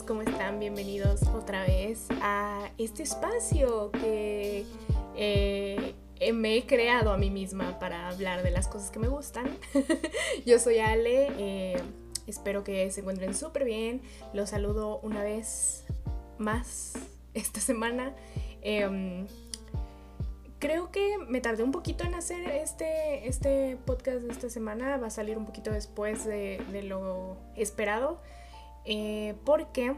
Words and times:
¿cómo 0.00 0.22
están? 0.22 0.58
Bienvenidos 0.58 1.22
otra 1.34 1.66
vez 1.66 2.06
a 2.22 2.70
este 2.78 3.02
espacio 3.02 3.90
que 3.92 4.64
eh, 5.16 5.94
me 6.32 6.56
he 6.56 6.64
creado 6.64 7.12
a 7.12 7.18
mí 7.18 7.28
misma 7.28 7.78
para 7.78 8.08
hablar 8.08 8.42
de 8.42 8.50
las 8.50 8.68
cosas 8.68 8.90
que 8.90 8.98
me 8.98 9.08
gustan. 9.08 9.50
Yo 10.46 10.58
soy 10.58 10.78
Ale, 10.78 11.28
eh, 11.36 11.82
espero 12.26 12.64
que 12.64 12.90
se 12.90 13.00
encuentren 13.00 13.34
súper 13.34 13.64
bien. 13.64 14.00
Los 14.32 14.50
saludo 14.50 14.98
una 15.00 15.22
vez 15.22 15.84
más 16.38 16.94
esta 17.34 17.60
semana. 17.60 18.14
Em, 18.62 19.26
creo 20.58 20.90
que 20.90 21.18
me 21.28 21.42
tardé 21.42 21.64
un 21.64 21.72
poquito 21.72 22.04
en 22.04 22.14
hacer 22.14 22.48
este, 22.48 23.28
este 23.28 23.76
podcast 23.84 24.22
de 24.22 24.32
esta 24.32 24.48
semana. 24.48 24.96
Va 24.96 25.08
a 25.08 25.10
salir 25.10 25.36
un 25.36 25.44
poquito 25.44 25.70
después 25.70 26.24
de, 26.24 26.62
de 26.72 26.82
lo 26.82 27.36
esperado. 27.56 28.22
Eh, 28.84 29.34
porque 29.44 29.94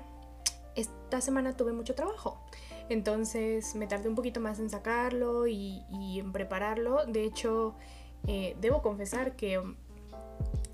esta 0.76 1.20
semana 1.20 1.56
tuve 1.56 1.72
mucho 1.72 1.94
trabajo. 1.94 2.40
Entonces 2.88 3.74
me 3.74 3.86
tardé 3.86 4.08
un 4.08 4.14
poquito 4.14 4.40
más 4.40 4.58
en 4.58 4.68
sacarlo 4.68 5.46
y, 5.46 5.82
en 6.18 6.32
prepararlo. 6.32 7.06
De 7.06 7.24
hecho, 7.24 7.74
eh, 8.26 8.56
debo 8.60 8.82
confesar 8.82 9.36
que 9.36 9.60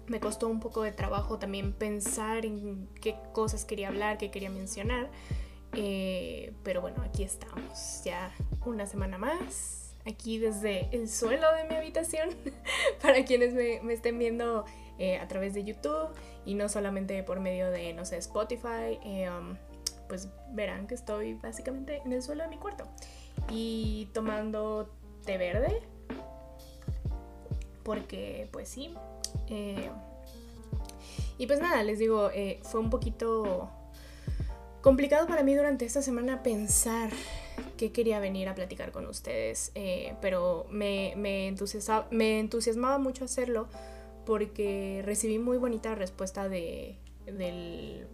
me 0.06 0.18
costó 0.18 0.48
un 0.48 0.58
poco 0.58 0.82
de 0.82 0.90
trabajo 0.90 1.38
también 1.38 1.72
pensar 1.72 2.44
en 2.44 2.88
qué 3.00 3.16
cosas 3.32 3.64
quería 3.64 3.88
hablar, 3.88 4.18
qué 4.18 4.30
quería 4.30 4.50
mencionar. 4.50 5.08
Eh, 5.72 6.52
pero 6.64 6.80
bueno, 6.80 7.00
aquí 7.02 7.22
estamos, 7.22 8.02
ya 8.04 8.34
una 8.66 8.86
semana 8.86 9.18
más, 9.18 9.94
aquí 10.04 10.38
desde 10.38 10.88
el 10.90 11.08
suelo 11.08 11.46
de 11.54 11.64
mi 11.64 11.76
habitación, 11.76 12.30
para 13.02 13.24
quienes 13.24 13.54
me, 13.54 13.80
me 13.82 13.92
estén 13.92 14.18
viendo 14.18 14.64
eh, 15.00 15.16
a 15.16 15.26
través 15.28 15.54
de 15.54 15.64
YouTube 15.64 16.10
y 16.44 16.52
no 16.52 16.68
solamente 16.68 17.22
por 17.22 17.40
medio 17.40 17.70
de, 17.70 17.94
no 17.94 18.04
sé, 18.04 18.18
Spotify, 18.18 19.00
eh, 19.02 19.30
um, 19.30 19.56
pues 20.10 20.28
verán 20.50 20.86
que 20.86 20.94
estoy 20.94 21.32
básicamente 21.32 22.02
en 22.04 22.12
el 22.12 22.22
suelo 22.22 22.42
de 22.42 22.50
mi 22.50 22.58
cuarto 22.58 22.84
y 23.48 24.10
tomando 24.12 24.92
té 25.24 25.38
verde, 25.38 25.80
porque 27.82 28.46
pues 28.52 28.68
sí. 28.68 28.94
Eh, 29.48 29.88
y 31.38 31.46
pues 31.46 31.60
nada, 31.60 31.82
les 31.82 31.98
digo, 31.98 32.30
fue 32.64 32.80
un 32.80 32.90
poquito 32.90 33.70
complicado 34.82 35.26
para 35.26 35.42
mí 35.42 35.54
durante 35.54 35.86
esta 35.86 36.02
semana 36.02 36.42
pensar 36.42 37.08
que 37.78 37.90
quería 37.90 38.20
venir 38.20 38.50
a 38.50 38.54
platicar 38.54 38.92
con 38.92 39.06
ustedes, 39.06 39.72
pero 40.20 40.66
me, 40.68 41.14
me, 41.16 41.54
me 42.10 42.38
entusiasmaba 42.38 42.98
mucho 42.98 43.24
hacerlo 43.24 43.66
porque 44.30 45.02
recibí 45.04 45.40
muy 45.40 45.58
bonita 45.58 45.96
respuesta 45.96 46.48
de, 46.48 46.94
del, 47.26 48.06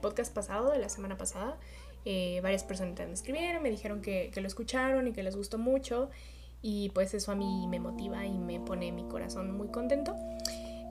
podcast 0.00 0.34
pasado, 0.34 0.72
de 0.72 0.80
la 0.80 0.88
semana 0.88 1.16
pasada. 1.16 1.56
Eh, 2.04 2.40
varias 2.42 2.64
personas 2.64 2.98
me 3.06 3.12
escribieron, 3.12 3.62
me 3.62 3.70
dijeron 3.70 4.02
que, 4.02 4.32
lo 4.34 4.48
escucharon 4.48 5.06
y 5.06 5.12
que 5.12 5.22
les 5.22 5.36
gustó 5.36 5.58
mucho 5.58 6.10
y 6.62 6.88
pues 6.88 7.14
eso 7.14 7.30
a 7.30 7.36
mí 7.36 7.68
me 7.68 7.78
motiva 7.78 8.26
y 8.26 8.36
me 8.38 8.58
pone 8.58 8.90
mi 8.90 9.04
corazón 9.04 9.56
muy 9.56 9.68
contento. 9.68 10.16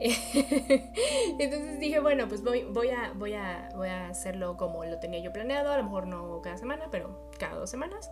Entonces 0.00 1.78
dije, 1.78 2.00
bueno, 2.00 2.26
pues 2.26 2.42
voy, 2.42 2.62
voy, 2.62 2.88
a, 2.88 3.12
voy, 3.14 3.34
a, 3.34 3.68
voy 3.74 3.88
a 3.88 4.08
hacerlo 4.08 4.56
como 4.56 4.86
lo 4.86 4.98
tenía 5.00 5.20
yo 5.20 5.34
planeado, 5.34 5.70
a 5.70 5.76
lo 5.76 5.84
mejor 5.84 6.06
no 6.06 6.40
cada 6.40 6.56
semana, 6.56 6.88
pero 6.90 7.30
cada 7.38 7.56
dos 7.56 7.68
semanas. 7.68 8.10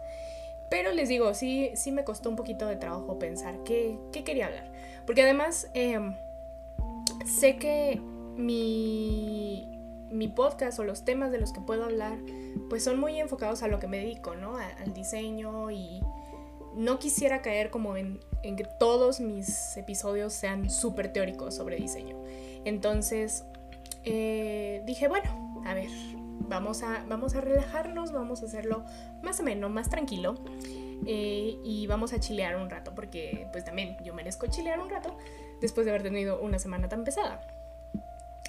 Pero 0.68 0.92
les 0.92 1.08
digo, 1.08 1.32
sí, 1.32 1.70
sí 1.74 1.90
me 1.90 2.04
costó 2.04 2.28
un 2.28 2.36
poquito 2.36 2.66
de 2.66 2.76
trabajo 2.76 3.18
pensar 3.18 3.64
qué, 3.64 3.98
qué 4.12 4.24
quería 4.24 4.48
hablar. 4.48 4.70
Porque 5.06 5.22
además... 5.22 5.70
Em, 5.72 6.14
sé 7.30 7.56
que 7.56 8.00
mi, 8.36 9.68
mi 10.10 10.28
podcast 10.28 10.78
o 10.78 10.84
los 10.84 11.04
temas 11.04 11.30
de 11.30 11.38
los 11.38 11.52
que 11.52 11.60
puedo 11.60 11.84
hablar 11.84 12.18
pues 12.68 12.84
son 12.84 12.98
muy 12.98 13.18
enfocados 13.18 13.62
a 13.62 13.68
lo 13.68 13.78
que 13.78 13.86
me 13.86 13.98
dedico, 13.98 14.34
¿no? 14.34 14.56
al 14.56 14.92
diseño 14.92 15.70
y 15.70 16.00
no 16.74 16.98
quisiera 16.98 17.42
caer 17.42 17.70
como 17.70 17.96
en, 17.96 18.20
que 18.42 18.64
todos 18.78 19.20
mis 19.20 19.76
episodios 19.76 20.32
sean 20.32 20.70
súper 20.70 21.12
teóricos 21.12 21.54
sobre 21.54 21.76
diseño. 21.76 22.16
Entonces 22.64 23.44
eh, 24.04 24.82
dije, 24.86 25.08
bueno, 25.08 25.62
a 25.66 25.74
ver, 25.74 25.90
vamos 26.48 26.82
a, 26.82 27.04
vamos 27.08 27.34
a 27.34 27.40
relajarnos, 27.40 28.12
vamos 28.12 28.42
a 28.42 28.46
hacerlo 28.46 28.84
más 29.22 29.40
o 29.40 29.42
menos, 29.42 29.70
más 29.70 29.88
tranquilo. 29.88 30.36
Eh, 31.06 31.58
y 31.64 31.86
vamos 31.86 32.12
a 32.12 32.20
chilear 32.20 32.56
un 32.56 32.70
rato, 32.70 32.94
porque 32.94 33.46
pues 33.52 33.64
también 33.64 33.96
yo 34.04 34.14
merezco 34.14 34.46
chilear 34.46 34.80
un 34.80 34.90
rato 34.90 35.16
después 35.60 35.84
de 35.84 35.92
haber 35.92 36.02
tenido 36.02 36.40
una 36.40 36.58
semana 36.58 36.88
tan 36.88 37.04
pesada. 37.04 37.40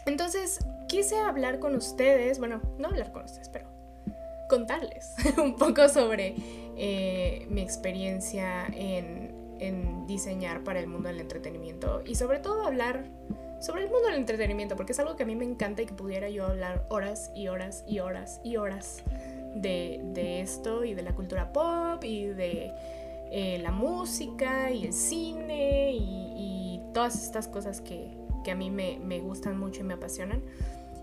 Entonces, 0.06 0.60
quise 0.88 1.18
hablar 1.20 1.60
con 1.60 1.76
ustedes, 1.76 2.40
bueno, 2.40 2.62
no 2.78 2.90
hablar 2.90 3.12
con 3.12 3.26
ustedes, 3.26 3.50
pero 3.50 3.68
contarles 4.50 5.16
un 5.38 5.56
poco 5.56 5.88
sobre 5.88 6.36
eh, 6.76 7.46
mi 7.50 7.62
experiencia 7.62 8.66
en, 8.68 9.34
en 9.60 10.08
diseñar 10.08 10.64
para 10.64 10.80
el 10.80 10.88
mundo 10.88 11.08
del 11.10 11.22
entretenimiento 11.22 12.02
y 12.06 12.16
sobre 12.16 12.40
todo 12.40 12.66
hablar 12.66 13.06
sobre 13.62 13.84
el 13.84 13.92
mundo 13.92 14.08
del 14.08 14.18
entretenimiento, 14.18 14.76
porque 14.76 14.92
es 14.92 15.00
algo 15.00 15.16
que 15.16 15.24
a 15.24 15.26
mí 15.26 15.36
me 15.36 15.46
encanta 15.46 15.84
y 15.84 15.86
que 15.86 15.94
pudiera 15.94 16.30
yo 16.30 16.48
hablar 16.48 16.84
horas 16.90 17.32
y 17.36 17.48
horas 17.48 17.84
y 17.88 18.00
horas 18.00 18.42
y 18.44 18.58
horas 18.58 19.04
de, 19.56 20.02
de 20.14 20.42
esto 20.42 20.84
y 20.84 20.94
de 20.94 21.02
la 21.02 21.14
cultura 21.14 21.52
pop 21.52 22.04
y 22.04 22.26
de 22.26 22.74
eh, 23.32 23.60
la 23.60 23.72
música 23.72 24.72
y 24.72 24.86
el 24.86 24.94
cine 24.94 25.92
y, 25.94 26.82
todas 26.94 27.24
estas 27.24 27.48
cosas 27.48 27.80
que, 27.80 28.18
que 28.44 28.52
a 28.52 28.56
mí 28.56 28.70
me, 28.70 29.00
me, 29.00 29.22
gustan 29.22 29.58
mucho 29.58 29.80
y 29.80 29.84
me 29.84 29.94
apasionan. 29.94 30.44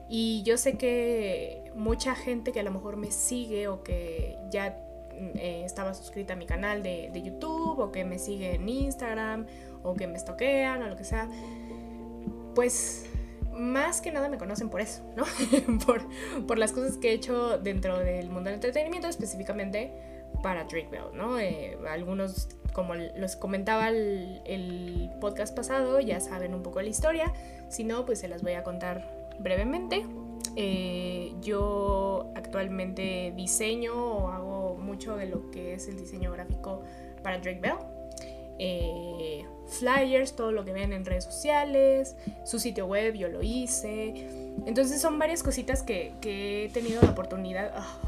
Y 0.07 0.43
yo 0.43 0.59
sé 0.59 0.77
que 0.77 1.73
mucha 1.75 2.15
gente 2.15 2.53
que 2.53 2.61
a 2.61 2.63
lo 2.63 2.71
mejor 2.71 2.99
me 2.99 3.11
sigue 3.11 3.69
o 3.69 3.83
que 3.83 4.37
ya 4.51 4.77
eh, 5.15 5.63
estaba 5.65 5.95
suscrita 5.95 6.35
a 6.35 6.37
mi 6.37 6.45
canal 6.45 6.83
de, 6.83 7.09
de, 7.11 7.23
YouTube 7.23 7.79
o 7.79 7.91
que 7.91 8.05
me 8.05 8.19
sigue 8.19 8.55
en 8.55 8.69
Instagram 8.69 9.47
o 9.83 9.95
que 9.95 10.07
me 10.07 10.19
estoquean 10.19 10.83
o 10.83 10.89
lo 10.89 10.97
que 10.97 11.05
sea, 11.05 11.27
pues 12.55 13.08
más 13.59 14.01
que 14.01 14.13
nada 14.13 14.29
me 14.29 14.39
conocen 14.39 14.71
por 14.71 14.81
eso, 14.81 15.03
¿no? 15.17 15.25
por, 15.87 16.03
por 16.47 16.59
las 16.59 16.73
cosas 16.73 16.97
que 16.97 17.11
he 17.11 17.13
hecho 17.13 17.59
dentro 17.59 17.99
del 17.99 18.31
mundo 18.31 18.45
del 18.51 18.55
entretenimiento, 18.55 19.09
específicamente 19.09 19.93
para 20.43 20.65
Drake 20.65 20.89
Bell, 20.91 21.15
¿no? 21.15 21.39
Eh, 21.39 21.77
algunos, 21.89 22.49
como 22.73 22.95
los 22.95 23.37
comentaba 23.37 23.89
el, 23.89 25.11
podcast 25.21 25.55
pasado, 25.55 26.01
ya 26.01 26.21
saben 26.21 26.55
un 26.55 26.63
poco 26.63 26.81
la 26.81 26.89
historia. 26.89 27.33
Si 27.69 27.85
no, 27.85 28.07
pues 28.07 28.21
se 28.21 28.29
las 28.29 28.43
voy 28.43 28.53
a 28.53 28.63
contar 28.63 29.29
brevemente. 29.41 30.07
Eh, 30.57 31.35
yo 31.41 32.33
actualmente 32.37 33.33
diseño 33.37 33.95
o 33.95 34.29
hago 34.29 34.77
mucho 34.77 35.17
de 35.17 35.27
lo 35.27 35.51
que 35.51 35.75
es 35.75 35.89
el 35.89 35.97
diseño 35.97 36.33
gráfico 36.33 36.83
para 37.23 37.39
Drake 37.39 37.61
Bell. 37.61 37.98
Eh, 38.59 39.45
flyers, 39.69 40.35
todo 40.35 40.53
lo 40.53 40.65
que 40.65 40.73
ven 40.73 40.93
en 40.93 41.05
redes 41.05 41.25
sociales, 41.25 42.17
su 42.45 42.59
sitio 42.59 42.87
web, 42.87 43.15
yo 43.15 43.29
lo 43.29 43.43
hice. 43.43 44.15
Entonces 44.67 45.01
son 45.01 45.19
varias 45.19 45.43
cositas 45.43 45.83
que, 45.83 46.15
he 46.23 46.69
tenido 46.73 47.03
la 47.03 47.11
oportunidad... 47.11 47.73
Ah, 47.75 47.99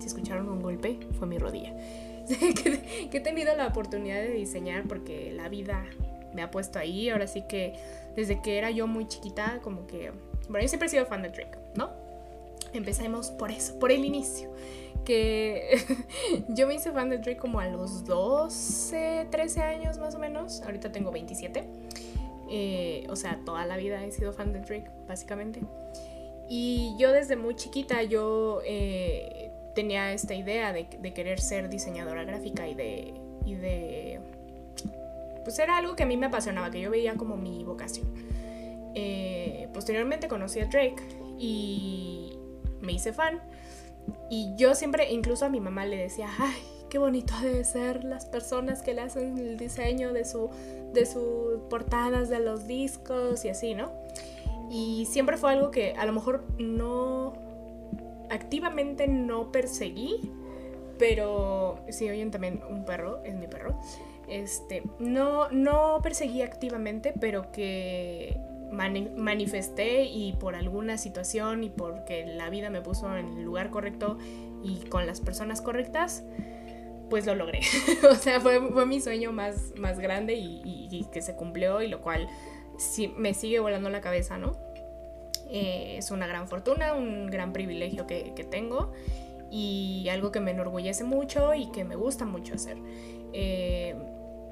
si 0.00 0.08
escucharon 0.08 0.48
un 0.48 0.60
golpe, 0.60 0.98
fue 1.18 1.28
mi 1.28 1.38
rodilla. 1.38 1.74
que, 2.28 3.08
he 3.12 3.20
tenido 3.20 3.54
la 3.54 3.68
oportunidad 3.68 4.16
de 4.16 4.30
diseñar 4.30 4.84
porque 4.88 5.32
la 5.32 5.48
vida 5.48 5.84
me 6.34 6.42
ha 6.42 6.50
puesto 6.50 6.78
ahí. 6.78 7.08
Ahora 7.08 7.26
sí 7.26 7.42
que 7.48 7.74
desde 8.16 8.42
que 8.42 8.58
era 8.58 8.70
yo 8.70 8.86
muy 8.86 9.06
chiquita, 9.06 9.60
como 9.62 9.86
que... 9.86 10.10
Bueno, 10.48 10.62
yo 10.62 10.68
siempre 10.68 10.86
he 10.86 10.90
sido 10.90 11.06
fan 11.06 11.22
de 11.22 11.28
Drake, 11.28 11.56
¿no? 11.76 12.01
Empecemos 12.72 13.30
por 13.30 13.50
eso, 13.50 13.78
por 13.78 13.92
el 13.92 14.04
inicio. 14.04 14.50
Que 15.04 15.78
yo 16.48 16.66
me 16.66 16.74
hice 16.74 16.92
fan 16.92 17.10
de 17.10 17.18
Drake 17.18 17.38
como 17.38 17.60
a 17.60 17.66
los 17.66 18.04
12, 18.04 19.28
13 19.30 19.62
años 19.62 19.98
más 19.98 20.14
o 20.14 20.18
menos. 20.18 20.62
Ahorita 20.62 20.92
tengo 20.92 21.10
27. 21.10 21.64
Eh, 22.50 23.06
o 23.08 23.16
sea, 23.16 23.40
toda 23.44 23.64
la 23.64 23.76
vida 23.76 24.04
he 24.04 24.12
sido 24.12 24.32
fan 24.32 24.52
de 24.52 24.60
Drake, 24.60 24.90
básicamente. 25.08 25.60
Y 26.48 26.94
yo 26.98 27.12
desde 27.12 27.36
muy 27.36 27.56
chiquita, 27.56 28.02
yo 28.02 28.60
eh, 28.66 29.50
tenía 29.74 30.12
esta 30.12 30.34
idea 30.34 30.72
de, 30.72 30.86
querer 30.86 31.40
ser 31.40 31.68
diseñadora 31.68 32.24
gráfica 32.24 32.68
y 32.68 32.74
de, 32.74 33.14
y 33.46 33.54
de... 33.54 34.20
Pues 35.44 35.58
era 35.58 35.78
algo 35.78 35.96
que 35.96 36.02
a 36.02 36.06
mí 36.06 36.16
me 36.16 36.26
apasionaba, 36.26 36.70
que 36.70 36.80
yo 36.80 36.90
veía 36.90 37.14
como 37.14 37.36
mi 37.36 37.64
vocación. 37.64 38.06
Eh, 38.94 39.68
posteriormente 39.72 40.28
conocí 40.28 40.60
a 40.60 40.66
Drake 40.66 41.02
y 41.38 42.31
me 42.82 42.92
hice 42.92 43.12
fan. 43.12 43.40
Y 44.28 44.54
yo 44.56 44.74
siempre, 44.74 45.10
incluso 45.12 45.46
a 45.46 45.48
mi 45.48 45.60
mamá 45.60 45.86
le 45.86 45.96
decía, 45.96 46.28
ay, 46.38 46.62
qué 46.90 46.98
bonito 46.98 47.32
debe 47.42 47.64
ser 47.64 48.04
las 48.04 48.26
personas 48.26 48.82
que 48.82 48.92
le 48.92 49.00
hacen 49.00 49.38
el 49.38 49.56
diseño 49.56 50.12
de 50.12 50.24
su 50.24 50.50
de 50.92 51.06
sus 51.06 51.62
portadas 51.70 52.28
de 52.28 52.38
los 52.38 52.66
discos 52.66 53.44
y 53.46 53.48
así, 53.48 53.74
¿no? 53.74 53.90
Y 54.70 55.06
siempre 55.06 55.36
fue 55.36 55.52
algo 55.52 55.70
que 55.70 55.94
a 55.94 56.04
lo 56.04 56.12
mejor 56.12 56.44
no 56.58 57.32
activamente 58.30 59.08
no 59.08 59.52
perseguí, 59.52 60.30
pero 60.98 61.84
si 61.88 62.08
oyen 62.08 62.30
también 62.30 62.62
un 62.68 62.84
perro, 62.84 63.22
es 63.24 63.34
mi 63.34 63.46
perro. 63.46 63.78
Este, 64.28 64.82
no, 64.98 65.50
no 65.50 66.00
perseguí 66.02 66.42
activamente, 66.42 67.12
pero 67.18 67.52
que 67.52 68.38
manifesté 68.72 70.04
y 70.04 70.32
por 70.34 70.54
alguna 70.56 70.98
situación 70.98 71.64
y 71.64 71.70
porque 71.70 72.26
la 72.26 72.50
vida 72.50 72.70
me 72.70 72.80
puso 72.80 73.16
en 73.16 73.26
el 73.26 73.42
lugar 73.42 73.70
correcto 73.70 74.18
y 74.62 74.84
con 74.88 75.06
las 75.06 75.20
personas 75.20 75.60
correctas, 75.60 76.24
pues 77.10 77.26
lo 77.26 77.34
logré. 77.34 77.60
o 78.10 78.14
sea, 78.14 78.40
fue, 78.40 78.60
mi 78.86 79.00
sueño 79.00 79.32
más, 79.32 79.72
más 79.76 79.98
grande 79.98 80.34
y, 80.34 81.06
que 81.12 81.20
se 81.22 81.34
cumplió 81.34 81.82
y 81.82 81.88
lo 81.88 82.00
cual 82.00 82.28
sí, 82.78 83.12
me 83.16 83.34
sigue 83.34 83.60
volando 83.60 83.90
la 83.90 84.00
cabeza, 84.00 84.38
¿no? 84.38 84.56
Eh, 85.50 85.96
es 85.98 86.10
una 86.10 86.26
gran 86.26 86.48
fortuna, 86.48 86.94
un 86.94 87.26
gran 87.26 87.52
privilegio 87.52 88.06
que, 88.06 88.46
tengo 88.50 88.92
y 89.50 90.08
algo 90.10 90.32
que 90.32 90.40
me 90.40 90.52
enorgullece 90.52 91.04
mucho 91.04 91.52
y 91.52 91.70
que 91.70 91.84
me 91.84 91.96
gusta 91.96 92.24
mucho 92.24 92.54
hacer. 92.54 92.78
Eh, 93.34 93.94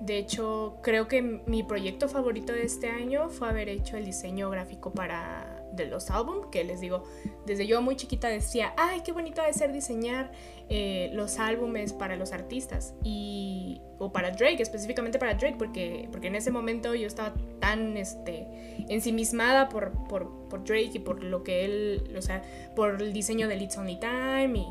de 0.01 0.17
hecho, 0.17 0.79
creo 0.83 1.09
que 1.09 1.21
mi 1.23 1.63
proyecto 1.63 2.09
favorito 2.09 2.53
de 2.53 2.65
este 2.65 2.89
año 2.89 3.29
fue 3.29 3.49
haber 3.49 3.69
hecho 3.69 3.99
el 3.99 4.07
diseño 4.07 4.49
gráfico 4.49 4.93
para 4.93 5.61
de 5.73 5.87
los 5.87 6.11
álbumes, 6.11 6.47
que 6.51 6.65
les 6.65 6.81
digo, 6.81 7.05
desde 7.47 7.67
yo 7.67 7.81
muy 7.83 7.97
chiquita 7.97 8.29
decía, 8.29 8.73
ay, 8.77 9.03
qué 9.05 9.13
bonito 9.13 9.43
de 9.43 9.53
ser 9.53 9.73
diseñar 9.73 10.33
eh, 10.69 11.11
los 11.13 11.39
álbumes 11.39 11.93
para 11.93 12.17
los 12.17 12.33
artistas 12.33 12.95
y 13.05 13.81
o 13.99 14.11
para 14.11 14.31
Drake, 14.31 14.63
específicamente 14.63 15.19
para 15.19 15.35
Drake, 15.35 15.57
porque, 15.59 16.09
porque 16.11 16.29
en 16.29 16.35
ese 16.35 16.51
momento 16.51 16.95
yo 16.95 17.07
estaba 17.07 17.35
tan 17.61 17.97
este, 17.97 18.47
ensimismada 18.89 19.69
por, 19.69 19.93
por, 20.09 20.49
por 20.49 20.65
Drake 20.65 20.93
y 20.95 20.99
por 20.99 21.23
lo 21.23 21.45
que 21.45 21.65
él, 21.65 22.15
o 22.17 22.23
sea, 22.23 22.43
por 22.75 23.03
el 23.03 23.13
diseño 23.13 23.47
de 23.47 23.57
It's 23.57 23.77
Only 23.77 24.01
Time 24.01 24.59
y 24.59 24.67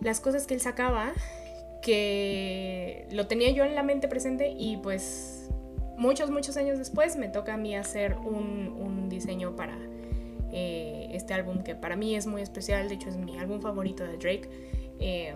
las 0.00 0.20
cosas 0.20 0.46
que 0.46 0.54
él 0.54 0.60
sacaba, 0.60 1.12
que 1.82 3.06
lo 3.10 3.26
tenía 3.26 3.50
yo 3.50 3.64
en 3.64 3.74
la 3.74 3.82
mente 3.82 4.08
presente 4.08 4.54
y 4.56 4.76
pues 4.78 5.50
muchos, 5.96 6.30
muchos 6.30 6.56
años 6.56 6.78
después 6.78 7.16
me 7.16 7.28
toca 7.28 7.54
a 7.54 7.56
mí 7.56 7.74
hacer 7.74 8.16
un, 8.16 8.74
un 8.78 9.08
diseño 9.08 9.56
para 9.56 9.78
eh, 10.52 11.08
este 11.12 11.34
álbum 11.34 11.62
que 11.62 11.74
para 11.74 11.96
mí 11.96 12.14
es 12.16 12.26
muy 12.26 12.42
especial, 12.42 12.88
de 12.88 12.94
hecho 12.94 13.08
es 13.08 13.16
mi 13.16 13.38
álbum 13.38 13.60
favorito 13.60 14.04
de 14.04 14.16
Drake. 14.16 14.48
Eh, 14.98 15.34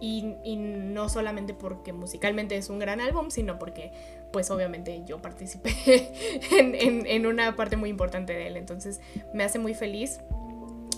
y, 0.00 0.34
y, 0.44 0.56
no 0.56 1.08
solamente 1.08 1.54
porque 1.54 1.92
musicalmente 1.92 2.56
es 2.56 2.70
un 2.70 2.80
gran 2.80 3.00
álbum, 3.00 3.30
sino 3.30 3.58
porque 3.58 3.92
pues 4.32 4.50
obviamente 4.50 5.02
yo 5.06 5.22
participé 5.22 5.70
en, 6.58 6.74
en, 6.74 7.06
en, 7.06 7.26
una 7.26 7.54
parte 7.54 7.76
muy 7.76 7.88
importante 7.88 8.32
de 8.32 8.48
él, 8.48 8.56
entonces 8.56 9.00
me 9.32 9.44
hace 9.44 9.58
muy 9.58 9.74
feliz. 9.74 10.18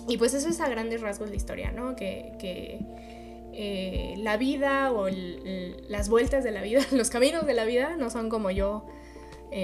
Y 0.07 0.17
pues 0.17 0.33
eso 0.33 0.49
es 0.49 0.59
a 0.59 0.67
grandes 0.67 1.01
rasgos 1.01 1.29
la 1.29 1.35
historia, 1.35 1.71
¿no? 1.71 1.95
Que, 1.95 2.33
que 2.39 2.79
eh, 3.61 4.15
la 4.17 4.37
vida 4.37 4.91
o 4.91 5.07
las 5.89 6.09
vueltas 6.09 6.43
de 6.43 6.51
la 6.51 6.61
vida, 6.61 6.81
los 6.91 7.09
caminos 7.09 7.45
de 7.45 7.53
la 7.53 7.65
vida 7.65 7.95
no 7.97 8.09
son 8.09 8.29
como 8.29 8.51
yo 8.51 8.85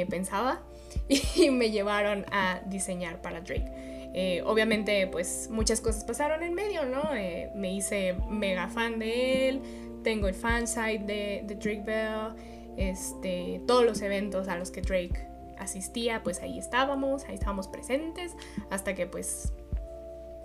pensaba. 0.10 0.62
y 1.36 1.50
me 1.50 1.72
llevaron 1.72 2.26
a 2.32 2.62
diseñar 2.66 3.22
para 3.22 3.42
Drake. 3.42 3.72
Eh, 4.14 4.42
obviamente, 4.46 5.08
pues 5.08 5.50
muchas 5.52 5.82
cosas 5.82 6.06
pasaron 6.06 6.42
en 6.42 6.54
medio, 6.54 6.86
¿no? 6.86 7.14
Eh, 7.16 7.52
me 7.56 7.74
hice 7.74 8.16
mega 8.30 8.70
fan 8.70 8.98
de 8.98 9.50
él, 9.50 9.62
tengo 10.04 10.28
el 10.28 10.34
fansite 10.34 11.00
de, 11.00 11.44
de 11.46 11.56
Drake 11.56 11.84
Bell, 11.86 12.34
este, 12.78 13.62
todos 13.68 13.84
los 13.84 14.02
eventos 14.02 14.48
a 14.48 14.58
los 14.58 14.72
que 14.72 14.82
Drake 14.82 15.28
asistía, 15.58 16.24
pues 16.24 16.42
ahí 16.42 16.58
estábamos, 16.58 17.26
ahí 17.26 17.36
estábamos 17.36 17.68
presentes, 17.68 18.36
hasta 18.70 18.96
que 18.96 19.06
pues 19.06 19.52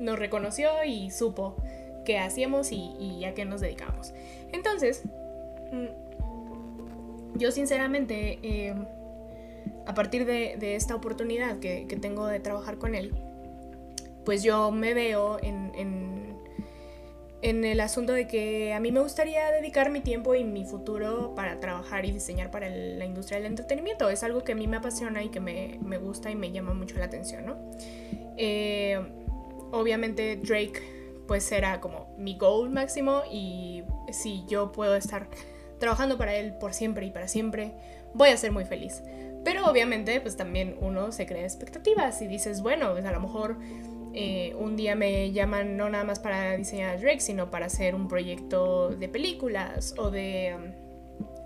nos 0.01 0.19
reconoció 0.19 0.83
y 0.85 1.11
supo 1.11 1.57
qué 2.05 2.19
hacíamos 2.19 2.73
y, 2.73 3.25
a 3.25 3.35
qué 3.35 3.45
nos 3.45 3.61
dedicábamos. 3.61 4.13
Entonces, 4.53 5.03
mm, 5.73 7.39
yo 7.39 7.51
sinceramente... 7.53 8.39
Eh, 8.43 8.75
a 9.87 9.95
partir 9.95 10.25
de, 10.25 10.77
esta 10.77 10.95
oportunidad 10.95 11.59
que, 11.59 11.85
tengo 12.01 12.27
de 12.27 12.41
trabajar 12.41 12.79
con 12.79 12.95
él, 12.95 13.13
pues 14.25 14.43
yo 14.43 14.71
me 14.71 14.95
veo 14.95 15.39
en, 15.43 15.73
en, 17.43 17.65
el 17.65 17.81
asunto 17.81 18.13
de 18.13 18.27
que 18.27 18.73
a 18.75 18.81
mí 18.81 18.93
me 18.93 19.01
gustaría 19.01 19.51
dedicar 19.51 19.91
mi 19.91 20.01
tiempo 20.01 20.35
y 20.35 20.45
mi 20.45 20.65
futuro 20.65 21.35
para 21.35 21.59
trabajar 21.59 22.05
y 22.05 22.13
diseñar 22.13 22.51
para 22.51 22.69
la 22.69 23.05
industria 23.05 23.39
del 23.39 23.47
entretenimiento. 23.47 24.09
Es 24.11 24.23
algo 24.23 24.45
que 24.45 24.53
a 24.53 24.55
mí 24.55 24.67
me 24.67 24.77
apasiona 24.77 25.23
y 25.25 25.31
que 25.31 25.41
me, 25.41 25.99
gusta 25.99 26.31
y 26.31 26.37
me 26.37 26.53
llama 26.53 26.75
mucho 26.75 26.99
la 26.99 27.07
atención, 27.07 27.47
¿no? 27.47 27.57
Eh, 28.37 29.01
obviamente 29.73 30.37
Drake 30.37 31.00
pues 31.31 31.45
será 31.45 31.81
como 31.81 32.09
mi 32.19 32.37
goal 32.37 32.71
máximo 32.71 33.23
y 33.31 33.85
si 34.11 34.45
yo 34.49 34.73
puedo 34.73 34.97
estar 34.97 35.29
trabajando 35.79 36.19
para 36.19 36.35
él 36.35 36.55
por 36.55 36.75
siempre 36.75 37.07
y 37.07 37.13
para 37.13 37.29
siempre, 37.29 37.71
voy 38.15 38.31
a 38.31 38.37
ser 38.37 38.51
muy 38.51 38.65
feliz. 38.65 39.05
Pero 39.45 39.65
obviamente, 39.71 40.21
pues 40.21 40.37
también 40.37 40.77
uno 40.81 41.13
se 41.13 41.27
crea 41.27 41.45
expectativas 41.45 42.21
y 42.21 42.27
dices, 42.27 42.63
bueno, 42.63 42.91
pues 42.91 43.05
a 43.05 43.13
lo 43.13 43.21
mejor 43.21 43.59
eh, 44.13 44.57
un 44.59 44.75
día 44.75 44.97
me 44.97 45.31
llaman 45.31 45.77
no 45.77 45.89
nada 45.89 46.03
más 46.03 46.19
para 46.19 46.57
diseñar 46.57 46.97
a 46.97 47.01
Drake, 47.01 47.21
sino 47.21 47.49
para 47.49 47.67
hacer 47.67 47.95
un 47.95 48.09
proyecto 48.09 48.89
de 48.89 49.09
películas 49.09 49.95
o 49.99 50.11
de 50.11 50.57
um, 50.57 50.80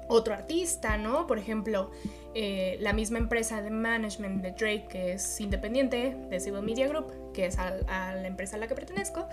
otro 0.09 0.35
artista, 0.35 0.97
¿no? 0.97 1.27
Por 1.27 1.39
ejemplo, 1.39 1.91
eh, 2.35 2.77
la 2.81 2.93
misma 2.93 3.19
empresa 3.19 3.63
de 3.63 3.71
management 3.71 4.43
de 4.43 4.53
Drake, 4.53 4.87
que 4.89 5.13
es 5.13 5.41
independiente 5.41 6.17
de 6.29 6.41
Civil 6.41 6.63
Media 6.63 6.89
Group, 6.89 7.33
que 7.33 7.47
es 7.47 7.57
la 7.57 8.27
empresa 8.27 8.57
a 8.57 8.59
la 8.59 8.67
que 8.67 8.75
pertenezco, 8.75 9.27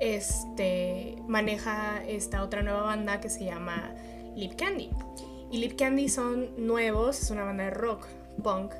este, 0.00 1.16
maneja 1.26 2.02
esta 2.06 2.42
otra 2.42 2.62
nueva 2.62 2.82
banda 2.82 3.20
que 3.20 3.30
se 3.30 3.44
llama 3.44 3.94
Lip 4.34 4.54
Candy. 4.56 4.90
Y 5.50 5.58
Lip 5.58 5.78
Candy 5.78 6.08
son 6.08 6.66
nuevos, 6.66 7.20
es 7.22 7.30
una 7.30 7.44
banda 7.44 7.64
de 7.64 7.70
rock, 7.70 8.06
punk, 8.42 8.72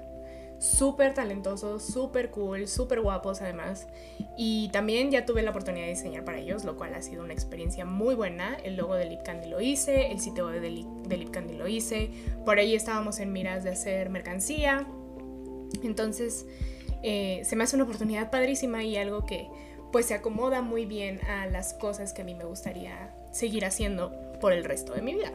súper 0.63 1.13
talentosos, 1.13 1.83
súper 1.83 2.31
cool, 2.31 2.69
súper 2.69 3.01
guapos 3.01 3.43
además. 3.43 3.89
Y 4.37 4.69
también 4.69 5.11
ya 5.11 5.27
tuve 5.27 5.43
la 5.43 5.51
oportunidad 5.51 5.87
de 5.87 5.91
diseñar 5.91 6.25
para 6.25 6.39
ellos, 6.39 6.65
lo 6.65 6.77
cual 6.77 6.95
ha 6.95 7.03
sido 7.03 7.25
una 7.25 7.33
experiencia 7.33 7.85
muy 7.85 8.15
buena. 8.15 8.55
El 8.63 8.77
logo 8.77 8.95
de 8.95 9.07
Lip 9.07 9.23
Candy 9.25 9.49
lo 9.49 9.61
hice, 9.61 10.13
el 10.13 10.21
sitio 10.21 10.47
de 10.47 10.71
Lip, 10.71 10.87
de 10.87 11.17
Lip 11.17 11.31
Candy 11.31 11.55
lo 11.55 11.67
hice. 11.67 12.11
Por 12.45 12.59
ahí 12.59 12.77
estábamos 12.77 13.19
en 13.19 13.33
miras 13.33 13.65
de 13.65 13.71
hacer 13.71 14.09
mercancía. 14.09 14.87
Entonces 15.83 16.47
eh, 17.03 17.43
se 17.45 17.57
me 17.57 17.65
hace 17.65 17.75
una 17.75 17.85
oportunidad 17.85 18.31
padrísima 18.31 18.85
y 18.85 18.97
algo 18.97 19.27
que 19.27 19.49
pues 19.91 20.07
se 20.07 20.15
acomoda 20.15 20.63
muy 20.63 20.87
bien 20.87 21.21
a 21.27 21.47
las 21.47 21.75
cosas 21.75 22.13
que 22.13 22.23
a 22.23 22.25
mí 22.25 22.35
me 22.35 22.45
gustaría 22.45 23.13
seguir 23.33 23.65
haciendo 23.65 24.13
por 24.41 24.53
el 24.53 24.65
resto 24.65 24.95
de 24.95 25.03
mi 25.03 25.15
vida. 25.15 25.33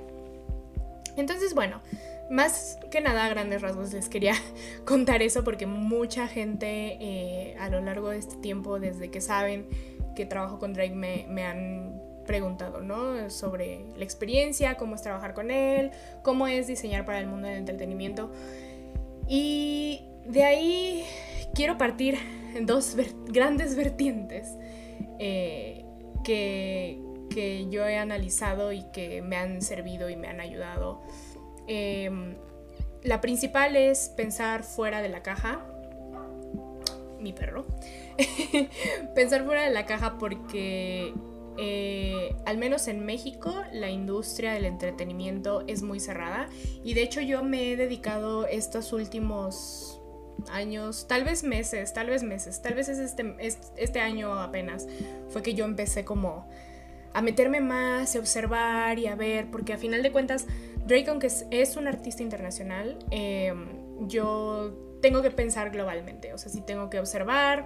Entonces, 1.18 1.54
bueno, 1.54 1.82
más 2.30 2.78
que 2.92 3.02
nada 3.02 3.26
a 3.26 3.30
grandes 3.30 3.62
rasgos 3.62 3.94
les 3.94 4.10
quería 4.10 4.34
contar 4.86 5.22
eso 5.22 5.44
porque 5.44 5.66
mucha 5.66 6.28
gente 6.28 6.98
eh, 7.00 7.56
a 7.60 7.70
lo 7.70 7.82
largo 7.82 8.10
de 8.10 8.18
este 8.18 8.36
tiempo, 8.38 8.80
desde 8.80 9.10
que 9.10 9.22
saben 9.22 9.68
que 10.16 10.26
trabajo 10.26 10.60
con 10.60 10.74
Drake, 10.74 10.96
me, 10.96 11.44
han 11.44 12.02
preguntado, 12.26 12.82
¿no? 12.82 13.30
Sobre 13.30 13.86
la 13.96 14.04
experiencia, 14.04 14.76
cómo 14.76 14.96
es 14.96 15.02
trabajar 15.02 15.34
con 15.34 15.52
él, 15.52 15.92
cómo 16.24 16.48
es 16.48 16.68
diseñar 16.68 17.06
para 17.06 17.20
el 17.20 17.28
mundo 17.28 17.48
del 17.48 17.58
entretenimiento. 17.58 18.32
Y 19.28 20.02
de 20.26 20.44
ahí 20.44 21.06
quiero 21.54 21.78
partir 21.78 22.18
en 22.56 22.66
dos 22.66 22.98
grandes 23.28 23.76
vertientes 23.76 24.58
eh, 25.20 25.86
que, 26.24 27.00
que 27.30 27.70
yo 27.70 27.86
he 27.86 27.98
analizado 27.98 28.74
y 28.74 28.84
que 28.92 29.22
me 29.22 29.38
han 29.38 29.62
servido 29.62 30.10
y 30.10 30.16
me 30.16 30.28
han 30.28 30.42
ayudado. 30.42 31.02
Em, 31.68 32.36
la 33.04 33.22
principal 33.22 33.76
es 33.76 34.10
pensar 34.10 34.64
fuera 34.64 35.02
de 35.02 35.10
la 35.10 35.22
caja. 35.22 35.66
Mi 37.20 37.34
perro. 37.34 37.66
pensar 39.16 39.44
fuera 39.46 39.64
de 39.64 39.72
la 39.72 39.86
caja 39.86 40.18
porque 40.18 41.14
eh, 41.58 42.36
al 42.46 42.58
menos 42.58 42.88
en 42.88 43.06
México 43.06 43.64
la 43.72 43.90
industria 43.90 44.54
del 44.54 44.66
entretenimiento 44.66 45.64
es 45.68 45.82
muy 45.82 46.00
cerrada 46.00 46.50
y 46.84 46.94
de 46.94 47.02
hecho 47.02 47.20
yo 47.22 47.44
me 47.44 47.72
he 47.72 47.76
dedicado 47.76 48.46
estos 48.46 48.94
últimos 48.94 50.00
años, 50.52 51.08
tal 51.08 51.24
vez 51.24 51.44
meses, 51.44 51.94
tal 51.94 52.08
vez 52.08 52.22
meses, 52.22 52.62
tal 52.62 52.76
vez 52.76 52.90
es 52.90 53.00
este, 53.00 53.36
este 53.76 54.00
año 54.00 54.34
apenas, 54.40 54.88
fue 55.30 55.42
que 55.42 55.56
yo 55.56 55.66
empecé 55.66 56.06
como 56.06 56.48
a 57.18 57.22
meterme 57.24 57.62
más, 57.62 58.16
a 58.16 58.20
observar 58.20 59.00
y 59.00 59.08
a 59.08 59.16
ver, 59.16 59.50
porque 59.50 59.74
a 59.74 59.80
final 59.80 60.04
de 60.04 60.12
cuentas, 60.12 60.46
Drake, 60.86 61.10
aunque 61.10 61.26
es, 61.50 61.76
un 61.76 61.88
artista 61.88 62.22
internacional, 62.22 63.00
em, 63.10 64.08
yo 64.08 65.00
tengo 65.02 65.24
que 65.24 65.32
pensar 65.32 65.72
globalmente, 65.72 66.32
o 66.36 66.38
sea, 66.38 66.52
sí 66.52 66.62
tengo 66.62 66.92
que 66.92 67.00
observar, 67.00 67.66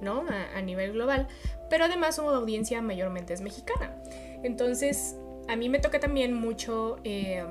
¿no? 0.00 0.22
A, 0.54 0.62
nivel 0.62 0.92
global, 0.92 1.26
pero 1.70 1.86
además 1.86 2.14
su 2.14 2.22
audiencia 2.22 2.80
mayormente 2.82 3.34
es 3.34 3.40
mexicana. 3.40 3.96
Entonces, 4.44 5.16
a 5.48 5.56
mí 5.56 5.68
me 5.68 5.80
toca 5.80 5.98
también 5.98 6.32
mucho 6.32 6.98
em, 7.02 7.48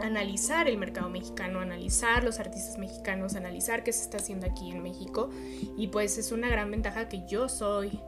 analizar 0.00 0.66
el 0.66 0.76
mercado 0.76 1.08
mexicano, 1.08 1.60
analizar 1.60 2.24
los 2.24 2.40
artistas 2.40 2.78
mexicanos, 2.78 3.36
analizar 3.36 3.84
qué 3.84 3.92
se 3.92 4.02
está 4.02 4.16
haciendo 4.16 4.48
aquí 4.48 4.72
en 4.72 4.82
México. 4.82 5.30
Y 5.76 5.86
pues 5.86 6.18
es 6.18 6.32
una 6.32 6.48
gran 6.48 6.68
ventaja 6.68 7.08
que 7.08 7.24
yo 7.28 7.48
soy 7.48 8.00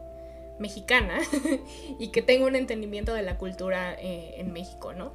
mexicana 0.59 1.21
y 1.99 2.09
que 2.09 2.23
tengo 2.23 2.47
un 2.47 2.57
entendimiento 2.57 3.15
de 3.15 3.23
la 3.23 3.39
cultura 3.39 3.95
eh, 3.95 4.35
en 4.37 4.53
México, 4.53 4.93
¿no? 4.93 5.13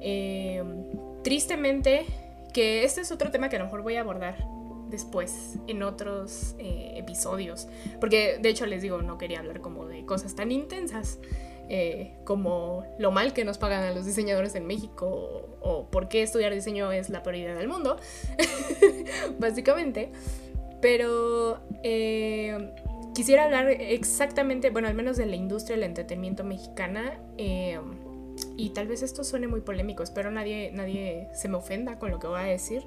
Eh, 0.00 0.62
tristemente, 1.22 2.06
que 2.52 2.84
este 2.84 3.00
es 3.00 3.10
otro 3.10 3.30
tema 3.30 3.48
que 3.48 3.56
a 3.56 3.58
lo 3.58 3.66
mejor 3.66 3.82
voy 3.82 3.96
a 3.96 4.00
abordar 4.00 4.36
después 4.88 5.56
en 5.66 5.82
otros 5.82 6.54
eh, 6.58 6.92
episodios. 6.96 7.68
Porque 8.00 8.38
de 8.40 8.48
hecho 8.48 8.66
les 8.66 8.82
digo, 8.82 9.02
no 9.02 9.18
quería 9.18 9.40
hablar 9.40 9.60
como 9.60 9.86
de 9.86 10.04
cosas 10.04 10.34
tan 10.34 10.52
intensas. 10.52 11.18
Como 12.24 12.86
lo 12.98 13.10
mal 13.10 13.34
que 13.34 13.44
nos 13.44 13.58
pagan 13.58 13.84
a 13.84 13.92
los 13.92 14.06
diseñadores 14.06 14.54
en 14.54 14.66
México 14.66 15.58
o, 15.60 15.90
por 15.90 16.08
qué 16.08 16.22
estudiar 16.22 16.54
diseño 16.54 16.90
es 16.92 17.10
la 17.10 17.22
prioridad 17.22 17.58
del 17.58 17.68
mundo, 17.68 17.98
básicamente. 19.38 20.10
Pero 20.80 21.60
eh, 21.82 22.72
quisiera 23.18 23.44
hablar 23.44 23.68
exactamente, 23.68 24.70
bueno, 24.70 24.86
al 24.86 24.94
menos 24.94 25.16
de 25.16 25.26
la 25.26 25.34
industria 25.34 25.76
del 25.76 25.82
entretenimiento 25.82 26.44
mexicana. 26.44 27.18
y 28.56 28.70
tal 28.70 28.86
vez 28.86 29.02
esto 29.02 29.24
suene 29.24 29.48
muy 29.48 29.60
polémico, 29.60 30.04
espero 30.04 30.30
nadie, 30.30 30.70
nadie 30.72 31.28
se 31.34 31.48
me 31.48 31.56
ofenda 31.56 31.98
con 31.98 32.12
lo 32.12 32.20
que 32.20 32.28
voy 32.28 32.40
a 32.40 32.44
decir 32.44 32.84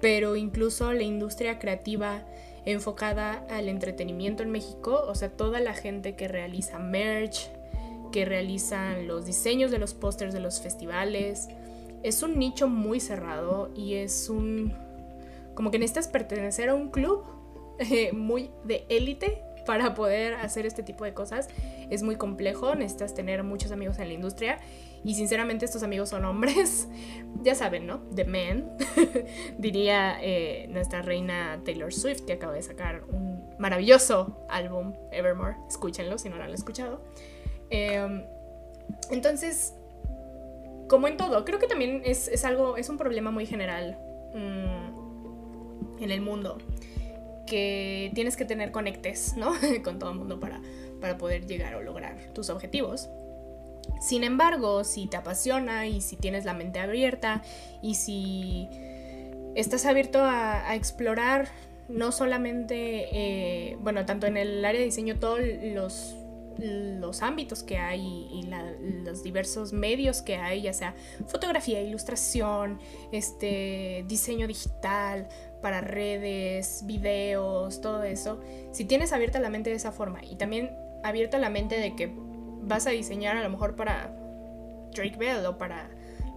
pero 0.00 0.36
incluso 0.36 0.92
la 0.92 1.02
industria 1.02 1.58
creativa 1.58 2.24
enfocada 2.64 3.44
al 3.50 3.68
entretenimiento 3.68 4.42
en 4.42 4.50
México, 4.50 5.04
o 5.06 5.14
sea, 5.14 5.30
toda 5.30 5.60
la 5.60 5.74
gente 5.74 6.14
que 6.14 6.28
realiza 6.28 6.78
merch, 6.78 7.50
que 8.12 8.24
realizan 8.24 9.06
los 9.06 9.24
diseños 9.24 9.70
de 9.70 9.78
los 9.78 9.94
pósters 9.94 10.32
de 10.32 10.40
los 10.40 10.60
festivales, 10.60 11.48
es 12.02 12.22
un 12.22 12.38
nicho 12.38 12.66
muy 12.66 12.98
cerrado 12.98 13.70
y 13.74 13.94
es 13.94 14.28
un... 14.30 14.72
como 15.54 15.70
que 15.70 15.78
necesitas 15.78 16.08
pertenecer 16.08 16.70
a 16.70 16.74
un 16.74 16.90
club 16.90 17.24
eh, 17.78 18.12
muy 18.12 18.50
de 18.64 18.86
élite 18.88 19.42
para 19.66 19.94
poder 19.94 20.34
hacer 20.34 20.66
este 20.66 20.82
tipo 20.82 21.04
de 21.04 21.14
cosas. 21.14 21.48
Es 21.90 22.02
muy 22.02 22.16
complejo, 22.16 22.74
necesitas 22.74 23.14
tener 23.14 23.42
muchos 23.42 23.72
amigos 23.72 23.98
en 23.98 24.08
la 24.08 24.14
industria 24.14 24.58
y 25.02 25.14
sinceramente 25.14 25.64
estos 25.64 25.82
amigos 25.82 26.10
son 26.10 26.24
hombres, 26.24 26.88
ya 27.42 27.54
saben, 27.54 27.86
¿no? 27.86 28.00
The 28.14 28.24
Men, 28.24 28.70
diría 29.58 30.18
eh, 30.20 30.66
nuestra 30.68 31.02
reina 31.02 31.60
Taylor 31.64 31.92
Swift, 31.92 32.22
que 32.26 32.34
acaba 32.34 32.52
de 32.52 32.62
sacar 32.62 33.04
un 33.10 33.48
maravilloso 33.58 34.44
álbum, 34.48 34.94
Evermore. 35.10 35.56
Escúchenlo 35.68 36.18
si 36.18 36.28
no 36.28 36.36
lo 36.36 36.44
han 36.44 36.52
escuchado. 36.52 37.02
Em, 37.70 38.24
entonces, 39.10 39.74
como 40.88 41.08
en 41.08 41.16
todo, 41.16 41.44
creo 41.44 41.58
que 41.58 41.66
también 41.66 42.02
es, 42.04 42.44
algo, 42.44 42.76
es 42.76 42.88
un 42.88 42.98
problema 42.98 43.30
muy 43.30 43.46
general 43.46 43.96
mm, 44.34 46.02
en 46.02 46.10
el 46.10 46.20
mundo. 46.20 46.58
Que 47.50 48.12
tienes 48.14 48.36
que 48.36 48.44
tener 48.44 48.70
conectes, 48.70 49.34
¿no? 49.36 49.52
Con 49.84 49.98
todo 49.98 50.12
el 50.12 50.18
mundo 50.18 50.38
para, 50.38 50.62
para 51.00 51.18
poder 51.18 51.46
llegar 51.46 51.74
o 51.74 51.82
lograr 51.82 52.16
tus 52.32 52.48
objetivos. 52.48 53.10
Sin 54.00 54.24
embargo, 54.24 54.84
si 54.84 55.08
te 55.08 55.16
apasiona 55.16 55.86
y 55.86 56.00
si 56.00 56.16
tienes 56.16 56.44
la 56.44 56.54
mente 56.54 56.78
abierta 56.78 57.42
y 57.82 57.96
si 57.96 58.68
estás 59.54 59.84
abierto 59.86 60.20
a, 60.22 60.74
explorar 60.74 61.48
no 61.88 62.12
solamente, 62.12 63.08
eh, 63.12 63.76
bueno, 63.80 64.06
tanto 64.06 64.26
en 64.26 64.36
el 64.36 64.64
área 64.64 64.78
de 64.78 64.86
diseño, 64.86 65.18
todos 65.18 65.40
los, 65.74 66.14
los 66.58 67.20
ámbitos 67.22 67.64
que 67.64 67.78
hay 67.78 68.28
y 68.32 68.48
los 69.04 69.24
diversos 69.24 69.72
medios 69.72 70.22
que 70.22 70.36
hay, 70.36 70.62
ya 70.62 70.72
sea 70.72 70.94
fotografía, 71.26 71.80
ilustración, 71.80 72.78
este, 73.10 74.04
diseño 74.06 74.46
digital 74.46 75.28
para 75.60 75.80
redes, 75.80 76.82
videos, 76.86 77.80
todo 77.80 78.02
eso, 78.02 78.40
si 78.72 78.84
tienes 78.84 79.12
abierta 79.12 79.40
la 79.40 79.50
mente 79.50 79.70
de 79.70 79.76
esa 79.76 79.92
forma 79.92 80.24
y 80.24 80.36
también 80.36 80.70
abierta 81.02 81.38
la 81.38 81.50
mente 81.50 81.78
de 81.78 81.94
que 81.96 82.12
vas 82.62 82.86
a 82.86 82.90
diseñar 82.90 83.36
a 83.36 83.42
lo 83.42 83.50
mejor 83.50 83.76
para 83.76 84.14
Drake 84.94 85.16
Bell 85.16 85.44
o 85.46 85.58
para 85.58 85.90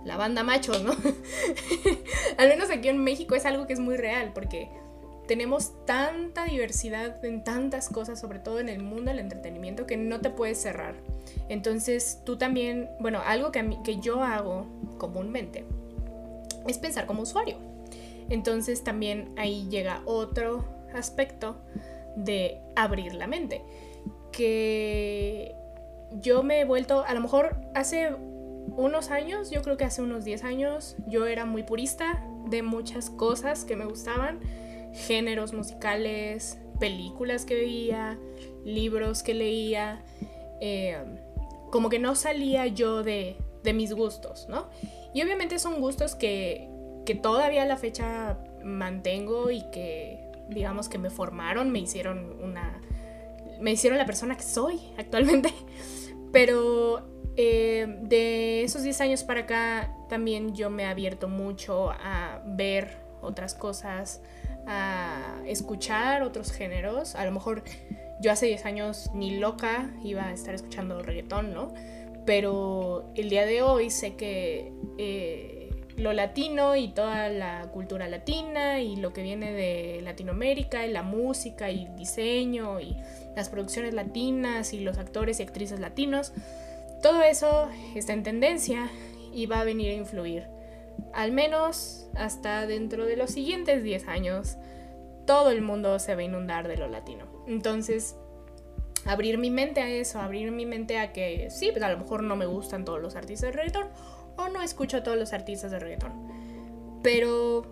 la 0.05 0.17
banda 0.17 0.43
machos, 0.43 0.83
¿no? 0.83 0.91
Al 2.37 2.49
menos 2.49 2.69
aquí 2.69 2.89
en 2.89 3.03
México 3.03 3.35
es 3.35 3.45
algo 3.45 3.67
que 3.67 3.73
es 3.73 3.79
muy 3.79 3.95
real 3.95 4.31
porque 4.33 4.69
tenemos 5.27 5.85
tanta 5.85 6.45
diversidad 6.45 7.23
en 7.23 7.43
tantas 7.43 7.89
cosas, 7.89 8.19
sobre 8.19 8.39
todo 8.39 8.59
en 8.59 8.67
el 8.67 8.81
mundo 8.81 9.11
del 9.11 9.19
entretenimiento, 9.19 9.85
que 9.85 9.95
no 9.95 10.19
te 10.19 10.29
puedes 10.29 10.61
cerrar. 10.61 10.95
Entonces 11.47 12.19
tú 12.25 12.37
también, 12.37 12.89
bueno, 12.99 13.21
algo 13.25 13.51
que, 13.51 13.77
que 13.83 13.99
yo 13.99 14.21
hago 14.21 14.67
comúnmente 14.97 15.65
es 16.67 16.77
pensar 16.77 17.05
como 17.05 17.21
usuario. 17.21 17.57
Entonces 18.29 18.83
también 18.83 19.33
ahí 19.37 19.67
llega 19.69 20.01
otro 20.05 20.65
aspecto 20.93 21.61
de 22.15 22.61
abrir 22.75 23.13
la 23.13 23.27
mente. 23.27 23.63
Que 24.31 25.55
yo 26.11 26.43
me 26.43 26.61
he 26.61 26.65
vuelto, 26.65 27.03
a 27.05 27.13
lo 27.13 27.21
mejor 27.21 27.57
hace 27.73 28.11
unos 28.75 29.11
años, 29.11 29.51
yo 29.51 29.61
creo 29.61 29.77
que 29.77 29.85
hace 29.85 30.01
unos 30.01 30.23
10 30.25 30.43
años, 30.43 30.95
yo 31.07 31.25
era 31.27 31.45
muy 31.45 31.63
purista 31.63 32.25
de 32.47 32.63
muchas 32.63 33.09
cosas 33.09 33.65
que 33.65 33.75
me 33.75 33.85
gustaban, 33.85 34.39
géneros 34.93 35.53
musicales, 35.53 36.59
películas 36.79 37.45
que 37.45 37.55
veía, 37.55 38.19
libros 38.63 39.23
que 39.23 39.33
leía, 39.33 40.03
eh, 40.61 40.97
como 41.71 41.89
que 41.89 41.99
no 41.99 42.15
salía 42.15 42.67
yo 42.67 43.03
de, 43.03 43.37
de, 43.63 43.73
mis 43.73 43.93
gustos, 43.93 44.47
¿no? 44.49 44.69
Y 45.13 45.21
obviamente 45.23 45.59
son 45.59 45.81
gustos 45.81 46.15
que, 46.15 46.69
que 47.05 47.15
todavía 47.15 47.63
a 47.63 47.65
la 47.65 47.77
fecha 47.77 48.37
mantengo 48.63 49.51
y 49.51 49.61
que 49.71 50.31
digamos 50.49 50.89
que 50.89 50.97
me 50.97 51.09
formaron, 51.09 51.71
me 51.71 51.79
hicieron 51.79 52.37
una... 52.41 52.81
me 53.59 53.71
hicieron 53.71 53.97
la 53.97 54.05
persona 54.05 54.35
que 54.35 54.43
soy 54.43 54.79
actualmente. 54.97 55.53
Pero 56.31 57.07
eh, 57.35 57.97
de 58.01 58.63
esos 58.63 58.83
10 58.83 59.01
años 59.01 59.23
para 59.23 59.41
acá 59.41 59.95
también 60.09 60.55
yo 60.55 60.69
me 60.69 60.83
he 60.83 60.85
abierto 60.85 61.27
mucho 61.27 61.91
a 61.91 62.41
ver 62.45 62.97
otras 63.21 63.55
cosas, 63.55 64.21
a 64.67 65.41
escuchar 65.45 66.23
otros 66.23 66.51
géneros. 66.51 67.15
A 67.15 67.25
lo 67.25 67.31
mejor 67.31 67.63
yo 68.21 68.31
hace 68.31 68.47
10 68.47 68.65
años 68.65 69.09
ni 69.13 69.37
loca 69.37 69.91
iba 70.03 70.27
a 70.27 70.33
estar 70.33 70.53
escuchando 70.53 71.01
reggaetón, 71.01 71.53
¿no? 71.53 71.73
Pero 72.25 73.11
el 73.15 73.29
día 73.29 73.45
de 73.45 73.61
hoy 73.61 73.89
sé 73.89 74.15
que 74.15 74.71
eh, 74.97 75.52
lo 75.97 76.13
latino 76.13 76.75
y 76.75 76.89
toda 76.89 77.29
la 77.29 77.69
cultura 77.71 78.07
latina 78.07 78.81
y 78.81 78.95
lo 78.95 79.13
que 79.13 79.23
viene 79.23 79.51
de 79.51 80.01
Latinoamérica 80.01 80.85
y 80.85 80.91
la 80.91 81.03
música 81.03 81.71
y 81.71 81.87
diseño 81.95 82.79
y 82.79 82.97
las 83.35 83.49
producciones 83.49 83.93
latinas 83.93 84.73
y 84.73 84.79
los 84.79 84.97
actores 84.97 85.39
y 85.39 85.43
actrices 85.43 85.79
latinos, 85.79 86.33
todo 87.01 87.21
eso 87.21 87.69
está 87.95 88.13
en 88.13 88.23
tendencia 88.23 88.89
y 89.33 89.45
va 89.45 89.59
a 89.59 89.63
venir 89.63 89.91
a 89.91 89.95
influir. 89.95 90.47
Al 91.13 91.31
menos 91.31 92.07
hasta 92.15 92.65
dentro 92.67 93.05
de 93.05 93.17
los 93.17 93.31
siguientes 93.31 93.83
10 93.83 94.07
años, 94.07 94.57
todo 95.25 95.51
el 95.51 95.61
mundo 95.61 95.99
se 95.99 96.15
va 96.15 96.21
a 96.21 96.25
inundar 96.25 96.67
de 96.67 96.77
lo 96.77 96.87
latino. 96.87 97.25
Entonces, 97.47 98.15
abrir 99.05 99.37
mi 99.37 99.49
mente 99.49 99.81
a 99.81 99.89
eso, 99.89 100.19
abrir 100.19 100.51
mi 100.51 100.65
mente 100.65 100.97
a 100.97 101.13
que 101.13 101.49
sí, 101.49 101.69
pues 101.71 101.83
a 101.83 101.91
lo 101.91 101.97
mejor 101.97 102.23
no 102.23 102.35
me 102.35 102.45
gustan 102.45 102.85
todos 102.85 103.01
los 103.01 103.15
artistas 103.15 103.51
de 103.51 103.57
reggaetón 103.57 103.87
o 104.37 104.49
no 104.49 104.61
escucho 104.61 104.97
a 104.97 105.03
todos 105.03 105.17
los 105.17 105.33
artistas 105.33 105.71
de 105.71 105.79
reggaetón. 105.79 106.11
Pero 107.01 107.63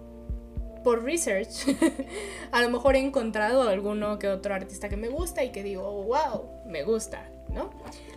por 0.84 1.04
research, 1.04 1.68
a 2.52 2.62
lo 2.62 2.70
mejor 2.70 2.96
he 2.96 3.00
encontrado 3.00 3.68
alguno 3.68 4.20
que 4.20 4.28
otro 4.28 4.54
artista 4.54 4.90
que 4.90 4.98
me 4.98 5.10
gusta 5.10 5.44
y 5.44 5.52
que 5.52 5.64
digo, 5.64 6.04
wow, 6.04 6.50
me 6.66 6.84
gusta, 6.84 7.30
¿no? 7.50 7.70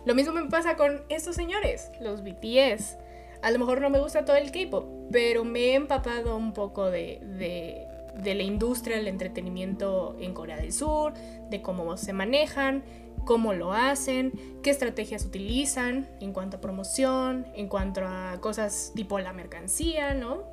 Lo 0.05 0.15
mismo 0.15 0.33
me 0.33 0.49
pasa 0.49 0.75
con 0.75 1.03
estos 1.09 1.35
señores, 1.35 1.91
los 1.99 2.23
BTS. 2.23 2.97
A 3.41 3.51
lo 3.51 3.59
mejor 3.59 3.81
no 3.81 3.89
me 3.89 3.99
gusta 3.99 4.25
todo 4.25 4.35
el 4.37 4.51
K-pop, 4.51 4.85
pero 5.11 5.43
me 5.43 5.71
he 5.71 5.73
empapado 5.75 6.35
un 6.35 6.53
poco 6.53 6.89
de, 6.89 7.19
de, 7.21 7.85
de 8.15 8.35
la 8.35 8.43
industria 8.43 8.97
del 8.97 9.07
entretenimiento 9.07 10.15
en 10.19 10.33
Corea 10.33 10.57
del 10.57 10.73
Sur, 10.73 11.13
de 11.49 11.61
cómo 11.61 11.97
se 11.97 12.13
manejan, 12.13 12.83
cómo 13.25 13.53
lo 13.53 13.73
hacen, 13.73 14.31
qué 14.63 14.69
estrategias 14.69 15.25
utilizan 15.25 16.07
en 16.21 16.31
cuanto 16.31 16.57
a 16.57 16.61
promoción, 16.61 17.47
en 17.55 17.67
cuanto 17.67 18.01
a 18.05 18.39
cosas 18.39 18.91
tipo 18.95 19.19
la 19.19 19.33
mercancía, 19.33 20.13
¿no? 20.13 20.43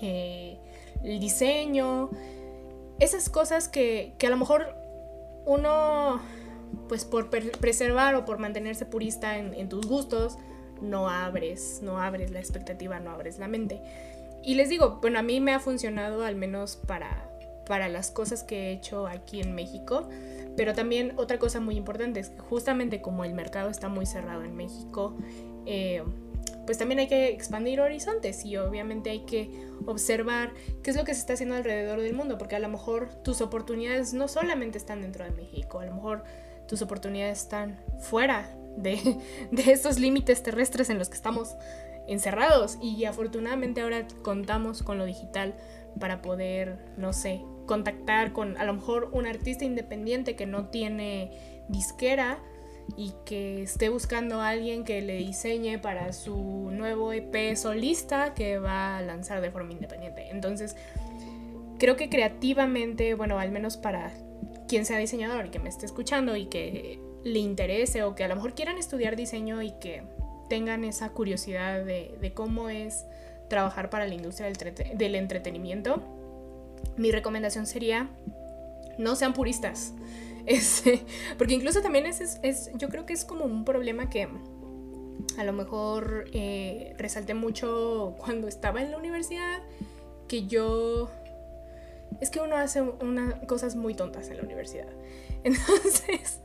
Eh, 0.00 0.58
el 1.02 1.18
diseño, 1.18 2.10
esas 2.98 3.30
cosas 3.30 3.68
que, 3.68 4.14
a 4.22 4.30
lo 4.30 4.36
mejor 4.36 4.76
uno, 5.46 6.20
pues 6.88 7.04
por 7.04 7.30
preservar 7.30 8.14
o 8.14 8.24
por 8.24 8.38
mantenerse 8.38 8.84
purista 8.84 9.38
en, 9.38 9.68
tus 9.68 9.86
gustos, 9.86 10.36
no 10.82 11.08
abres, 11.08 11.80
no 11.82 11.98
abres 11.98 12.30
la 12.30 12.38
expectativa, 12.38 13.00
no 13.00 13.10
abres 13.10 13.38
la 13.38 13.48
mente. 13.48 13.80
Y 14.42 14.54
les 14.54 14.68
digo, 14.68 14.98
bueno, 15.00 15.18
a 15.18 15.22
mí 15.22 15.40
me 15.40 15.52
ha 15.52 15.60
funcionado 15.60 16.24
al 16.24 16.36
menos 16.36 16.76
para, 16.76 17.29
para 17.70 17.88
las 17.88 18.10
cosas 18.10 18.42
que 18.42 18.66
he 18.66 18.72
hecho 18.72 19.06
aquí 19.06 19.40
en 19.40 19.54
México, 19.54 20.08
pero 20.56 20.74
también 20.74 21.12
otra 21.18 21.38
cosa 21.38 21.60
muy 21.60 21.76
importante 21.76 22.18
es 22.18 22.30
que 22.30 22.40
justamente 22.40 23.00
como 23.00 23.24
el 23.24 23.32
mercado 23.32 23.70
está 23.70 23.88
muy 23.88 24.06
cerrado 24.06 24.42
en 24.42 24.56
México, 24.56 25.16
eh, 25.66 26.02
pues 26.66 26.78
también 26.78 26.98
hay 26.98 27.06
que 27.06 27.28
expandir 27.28 27.80
horizontes 27.80 28.44
y 28.44 28.56
obviamente 28.56 29.10
hay 29.10 29.20
que 29.20 29.68
observar 29.86 30.52
qué 30.82 30.90
es 30.90 30.96
lo 30.96 31.04
que 31.04 31.14
se 31.14 31.20
está 31.20 31.34
haciendo 31.34 31.54
alrededor 31.54 32.00
del 32.00 32.12
mundo, 32.12 32.38
porque 32.38 32.56
a 32.56 32.58
lo 32.58 32.68
mejor 32.68 33.14
tus 33.22 33.40
oportunidades 33.40 34.14
no 34.14 34.26
solamente 34.26 34.76
están 34.76 35.02
dentro 35.02 35.24
de 35.24 35.30
México, 35.30 35.78
a 35.78 35.86
lo 35.86 35.94
mejor 35.94 36.24
tus 36.66 36.82
oportunidades 36.82 37.42
están 37.42 37.78
fuera 38.00 38.52
de, 38.76 38.98
de 39.52 39.70
estos 39.70 40.00
límites 40.00 40.42
terrestres 40.42 40.90
en 40.90 40.98
los 40.98 41.08
que 41.08 41.14
estamos 41.14 41.54
encerrados. 42.08 42.78
Y 42.82 43.04
afortunadamente 43.04 43.80
ahora 43.80 44.08
contamos 44.22 44.82
con 44.82 44.98
lo 44.98 45.04
digital 45.04 45.54
para 45.98 46.20
poder, 46.22 46.78
no 46.96 47.12
sé, 47.12 47.42
contactar 47.70 48.32
con 48.32 48.56
a 48.56 48.64
lo 48.64 48.74
mejor 48.74 49.10
un 49.12 49.26
artista 49.26 49.64
independiente 49.64 50.34
que 50.34 50.44
no 50.44 50.70
tiene 50.70 51.30
disquera 51.68 52.40
y 52.96 53.12
que 53.24 53.62
esté 53.62 53.90
buscando 53.90 54.40
a 54.40 54.48
alguien 54.48 54.82
que 54.82 55.00
le 55.02 55.18
diseñe 55.18 55.78
para 55.80 56.12
su 56.12 56.36
nuevo 56.72 57.12
EP 57.12 57.54
solista 57.54 58.34
que 58.34 58.58
va 58.58 58.98
a 58.98 59.02
lanzar 59.02 59.40
de 59.40 59.52
forma 59.52 59.70
independiente. 59.70 60.30
Entonces, 60.30 60.74
creo 61.78 61.94
que 61.94 62.08
creativamente, 62.08 63.14
bueno, 63.14 63.38
al 63.38 63.52
menos 63.52 63.76
para 63.76 64.10
quien 64.66 64.84
sea 64.84 64.98
diseñador 64.98 65.46
y 65.46 65.50
que 65.50 65.60
me 65.60 65.68
esté 65.68 65.86
escuchando 65.86 66.34
y 66.34 66.46
que 66.46 66.98
le 67.22 67.38
interese 67.38 68.02
o 68.02 68.16
que 68.16 68.24
a 68.24 68.28
lo 68.28 68.34
mejor 68.34 68.56
quieran 68.56 68.78
estudiar 68.78 69.14
diseño 69.14 69.62
y 69.62 69.70
que 69.78 70.02
tengan 70.48 70.82
esa 70.82 71.10
curiosidad 71.10 71.84
de, 71.84 72.32
cómo 72.34 72.68
es 72.68 73.06
trabajar 73.48 73.90
para 73.90 74.08
la 74.08 74.14
industria 74.14 74.50
del, 74.96 75.14
entretenimiento, 75.14 76.02
mi 76.96 77.10
recomendación 77.10 77.66
sería 77.66 78.10
no 78.98 79.16
sean 79.16 79.32
puristas. 79.32 79.94
Porque 81.38 81.54
incluso 81.54 81.80
también 81.82 82.06
es, 82.06 82.40
es, 82.42 82.70
yo 82.74 82.88
creo 82.88 83.06
que 83.06 83.12
es 83.12 83.24
como 83.24 83.44
un 83.44 83.64
problema 83.64 84.10
que 84.10 84.28
a 85.38 85.44
lo 85.44 85.52
mejor 85.52 86.26
eh, 86.32 86.94
resalté 86.98 87.34
mucho 87.34 88.14
cuando 88.18 88.48
estaba 88.48 88.82
en 88.82 88.90
la 88.90 88.98
universidad, 88.98 89.62
que 90.28 90.46
yo... 90.46 91.10
Es 92.20 92.30
que 92.30 92.40
uno 92.40 92.56
hace 92.56 92.82
cosas 93.46 93.76
muy 93.76 93.94
tontas 93.94 94.28
en 94.28 94.38
la 94.38 94.42
universidad. 94.42 94.88
Entonces, 95.44 96.40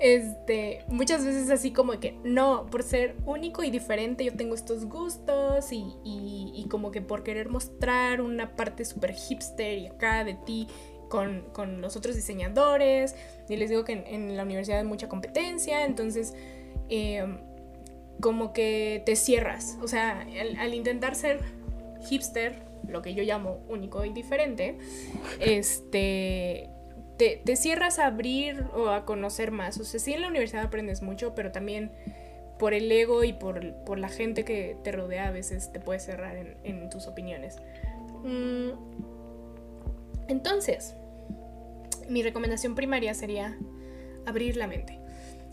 este, 0.00 0.84
muchas 0.88 1.24
veces 1.24 1.50
así 1.50 1.72
como 1.72 2.00
que, 2.00 2.18
no, 2.24 2.66
por 2.70 2.82
ser 2.82 3.16
único 3.26 3.62
y 3.62 3.70
diferente 3.70 4.24
yo 4.24 4.34
tengo 4.34 4.54
estos 4.54 4.86
gustos 4.86 5.72
y, 5.72 5.84
y, 6.04 6.66
como 6.70 6.90
que 6.90 7.02
por 7.02 7.22
querer 7.22 7.50
mostrar 7.50 8.22
una 8.22 8.56
parte 8.56 8.84
súper 8.84 9.12
hipster 9.12 9.78
y 9.78 9.86
acá 9.88 10.24
de 10.24 10.34
ti 10.34 10.68
con, 11.10 11.42
con, 11.52 11.82
los 11.82 11.96
otros 11.96 12.16
diseñadores. 12.16 13.14
Y 13.48 13.56
les 13.56 13.68
digo 13.68 13.84
que 13.84 14.04
en, 14.06 14.36
la 14.36 14.44
universidad 14.44 14.78
hay 14.78 14.86
mucha 14.86 15.08
competencia, 15.08 15.84
entonces 15.84 16.34
em, 16.88 17.40
como 18.22 18.54
que 18.54 19.02
te 19.04 19.16
cierras. 19.16 19.76
O 19.82 19.88
sea, 19.88 20.26
al, 20.58 20.72
intentar 20.72 21.14
ser 21.14 21.40
hipster, 22.08 22.62
lo 22.88 23.02
que 23.02 23.12
yo 23.12 23.22
llamo 23.22 23.60
único 23.68 24.02
y 24.06 24.14
diferente, 24.14 24.78
este... 25.40 26.70
Te, 27.20 27.54
cierras 27.56 27.98
a 27.98 28.06
abrir 28.06 28.64
o 28.74 28.88
a 28.88 29.04
conocer 29.04 29.50
más. 29.50 29.78
O 29.78 29.84
sea, 29.84 30.00
sí 30.00 30.14
en 30.14 30.22
la 30.22 30.28
universidad 30.28 30.64
aprendes 30.64 31.02
mucho, 31.02 31.34
pero 31.34 31.52
también 31.52 31.92
por 32.58 32.72
el 32.72 32.90
ego 32.90 33.24
y 33.24 33.34
por, 33.34 33.74
por 33.84 33.98
la 33.98 34.08
gente 34.08 34.46
que 34.46 34.78
te 34.82 34.90
rodea 34.90 35.28
a 35.28 35.30
veces 35.30 35.70
te 35.70 35.80
puedes 35.80 36.02
cerrar 36.02 36.56
en, 36.64 36.88
tus 36.88 37.06
opiniones. 37.06 37.58
Mm, 38.24 38.70
entonces, 40.28 40.94
mi 42.08 42.22
recomendación 42.22 42.74
primaria 42.74 43.12
sería 43.12 43.58
abrir 44.24 44.56
la 44.56 44.66
mente. 44.66 44.98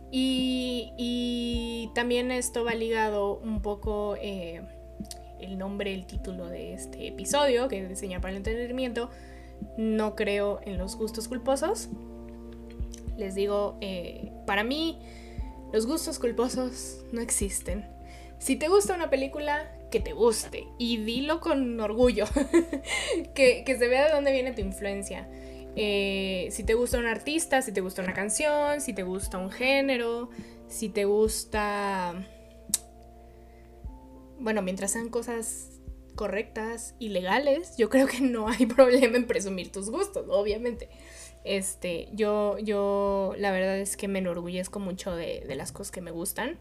Y, 0.10 1.92
también 1.96 2.32
esto 2.32 2.64
va 2.64 2.76
ligado 2.76 3.40
un 3.40 3.62
poco 3.62 4.16
eh, 4.22 4.62
el 5.42 5.58
nombre, 5.58 5.94
el 5.94 6.06
título 6.06 6.48
de 6.48 6.74
este 6.74 7.08
episodio, 7.08 7.68
que 7.68 7.82
es 7.82 7.90
Diseñar 7.90 8.22
para 8.22 8.32
el 8.32 8.38
Entretenimiento. 8.38 9.10
No 9.78 10.16
creo 10.16 10.60
en 10.64 10.78
los 10.78 10.96
gustos 10.96 11.28
culposos. 11.28 11.90
Les 13.18 13.36
digo, 13.36 13.78
eh, 13.82 14.32
para 14.46 14.64
mí 14.64 15.00
los 15.74 15.86
gustos 15.86 16.20
culposos 16.20 17.04
no 17.12 17.22
existen. 17.22 17.86
Si 18.40 18.56
te 18.56 18.68
gusta 18.68 18.96
una 18.96 19.10
película, 19.10 19.72
que 19.92 20.00
te 20.00 20.14
guste. 20.14 20.68
Y 20.78 20.98
dilo 20.98 21.40
con 21.40 21.80
orgullo. 21.80 22.26
que, 23.34 23.64
que 23.66 23.78
se 23.78 23.88
vea 23.88 24.06
de 24.08 24.14
dónde 24.14 24.32
viene 24.32 24.52
tu 24.52 24.62
influencia. 24.62 25.28
Eh, 25.76 26.48
si 26.52 26.64
te 26.64 26.74
gusta 26.74 26.98
un 26.98 27.06
artista, 27.06 27.62
si 27.62 27.72
te 27.72 27.82
gusta 27.82 28.02
una 28.02 28.14
canción, 28.14 28.82
si 28.82 28.94
te 28.94 29.04
gusta 29.04 29.38
un 29.38 29.52
género, 29.52 30.30
si 30.68 30.90
te 30.90 31.06
gusta... 31.06 32.16
Bueno, 34.40 34.62
mientras 34.62 34.92
sean 34.92 35.10
cosas 35.10 35.77
correctas 36.18 36.96
y 37.00 37.10
legales, 37.10 37.78
yo 37.78 37.90
creo 37.90 38.08
que 38.08 38.20
no 38.20 38.50
hay 38.50 38.66
problema 38.76 39.16
en 39.16 39.26
presumir 39.26 39.72
tus 39.72 39.90
gustos, 39.90 40.26
obviamente. 40.28 40.90
Este, 41.46 42.10
yo, 42.12 42.58
yo, 42.58 43.34
la 43.38 43.52
verdad 43.52 43.78
es 43.78 43.96
que 43.96 44.10
me 44.10 44.20
enorgullezco 44.20 44.80
mucho 44.80 45.16
de, 45.16 45.46
las 45.56 45.72
cosas 45.72 45.92
que 45.92 46.02
me 46.02 46.12
gustan 46.12 46.60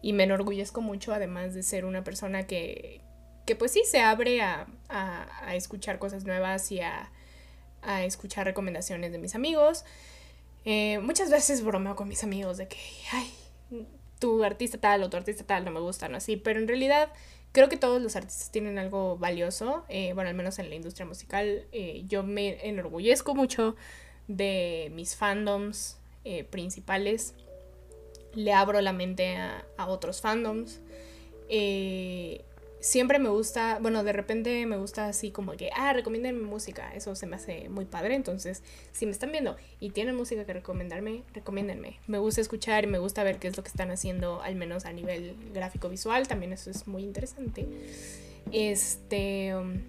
y 0.00 0.12
me 0.12 0.22
enorgullezco 0.22 0.80
mucho 0.80 1.12
además 1.12 1.54
de 1.54 1.64
ser 1.64 1.84
una 1.84 2.04
persona 2.04 2.46
que, 2.46 3.00
que 3.46 3.56
pues 3.56 3.72
sí 3.72 3.82
se 3.84 3.98
abre 3.98 4.40
a, 4.40 4.68
a 4.88 5.56
escuchar 5.56 5.98
cosas 5.98 6.24
nuevas 6.24 6.70
y 6.70 6.80
a, 6.80 7.10
a 7.82 8.04
escuchar 8.04 8.46
recomendaciones 8.46 9.12
de 9.12 9.18
mis 9.18 9.34
amigos. 9.34 9.84
Eh, 10.64 10.98
muchas 10.98 11.30
veces 11.30 11.64
bromeo 11.64 11.96
con 11.96 12.08
mis 12.08 12.24
amigos 12.24 12.58
de 12.58 12.68
que, 12.68 12.76
ay, 13.12 13.32
tu 14.18 14.44
artista 14.44 14.78
tal 14.78 15.02
o 15.02 15.10
tu 15.10 15.16
artista 15.16 15.44
tal 15.44 15.64
no 15.64 15.70
me 15.70 15.80
gustan, 15.80 16.14
así, 16.14 16.36
pero 16.36 16.58
en 16.58 16.68
realidad 16.68 17.12
creo 17.52 17.68
que 17.68 17.76
todos 17.76 18.00
los 18.00 18.16
artistas 18.16 18.50
tienen 18.50 18.78
algo 18.78 19.16
valioso, 19.16 19.84
eh, 19.88 20.12
bueno, 20.14 20.30
al 20.30 20.36
menos 20.36 20.58
en 20.58 20.68
la 20.68 20.74
industria 20.74 21.06
musical, 21.06 21.66
eh, 21.72 22.04
yo 22.06 22.22
me 22.22 22.66
enorgullezco 22.66 23.34
mucho 23.34 23.76
de 24.26 24.90
mis 24.94 25.16
fandoms 25.16 25.96
principales, 26.50 27.34
le 28.34 28.52
abro 28.52 28.82
la 28.82 28.92
mente 28.92 29.36
a, 29.36 29.64
a 29.78 29.86
otros 29.86 30.20
fandoms 30.20 30.82
siempre 32.80 33.18
me 33.18 33.28
gusta, 33.28 33.78
bueno, 33.80 34.04
de 34.04 34.12
repente 34.12 34.64
me 34.66 34.76
gusta 34.76 35.06
así 35.06 35.30
como 35.30 35.52
que, 35.52 35.70
ah, 35.74 35.92
recomienden 35.92 36.42
música, 36.42 36.92
eso 36.94 37.14
se 37.14 37.26
me 37.26 37.36
hace 37.36 37.68
muy 37.68 37.84
padre, 37.84 38.14
entonces, 38.14 38.62
si 38.92 39.06
me 39.06 39.12
están 39.12 39.32
viendo 39.32 39.56
y 39.80 39.90
tienen 39.90 40.14
música 40.16 40.44
que 40.44 40.52
recomendarme, 40.52 41.22
recomiéndenme. 41.34 41.98
Me 42.06 42.18
gusta 42.18 42.40
escuchar 42.40 42.84
y 42.84 42.86
me 42.86 42.98
gusta 42.98 43.24
ver 43.24 43.38
qué 43.38 43.48
es 43.48 43.56
lo 43.56 43.62
que 43.62 43.70
están 43.70 43.90
haciendo, 43.90 44.42
al 44.42 44.54
menos 44.54 44.84
a 44.84 44.92
nivel 44.92 45.34
gráfico 45.52 45.88
visual, 45.88 46.28
también 46.28 46.52
eso 46.52 46.70
es 46.70 46.86
muy 46.86 47.02
interesante. 47.02 47.66
Este, 48.52 49.54
um, 49.54 49.80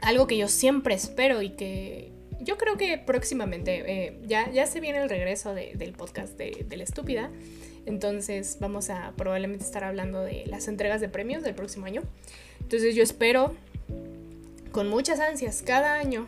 algo 0.00 0.26
que 0.26 0.36
yo 0.36 0.48
siempre 0.48 0.94
espero 0.94 1.42
y 1.42 1.50
que 1.50 2.10
yo 2.40 2.58
creo 2.58 2.76
que 2.76 2.98
próximamente, 2.98 3.84
eh, 3.86 4.18
ya, 4.26 4.50
ya 4.50 4.66
se 4.66 4.80
viene 4.80 5.00
el 5.00 5.08
regreso 5.08 5.54
del 5.54 5.92
podcast 5.92 6.36
de, 6.36 6.64
de 6.68 6.76
La 6.76 6.82
Estúpida, 6.82 7.30
entonces 7.86 8.58
vamos 8.60 8.90
a 8.90 9.12
probablemente 9.16 9.64
estar 9.64 9.84
hablando 9.84 10.22
de 10.22 10.44
las 10.46 10.68
entregas 10.68 11.00
de 11.00 11.08
premios 11.08 11.42
del 11.42 11.54
próximo 11.54 11.86
año. 11.86 12.02
Entonces 12.60 12.94
yo 12.94 13.02
espero 13.02 13.54
con 14.70 14.88
muchas 14.88 15.20
ansias 15.20 15.62
cada 15.62 15.98
año 15.98 16.26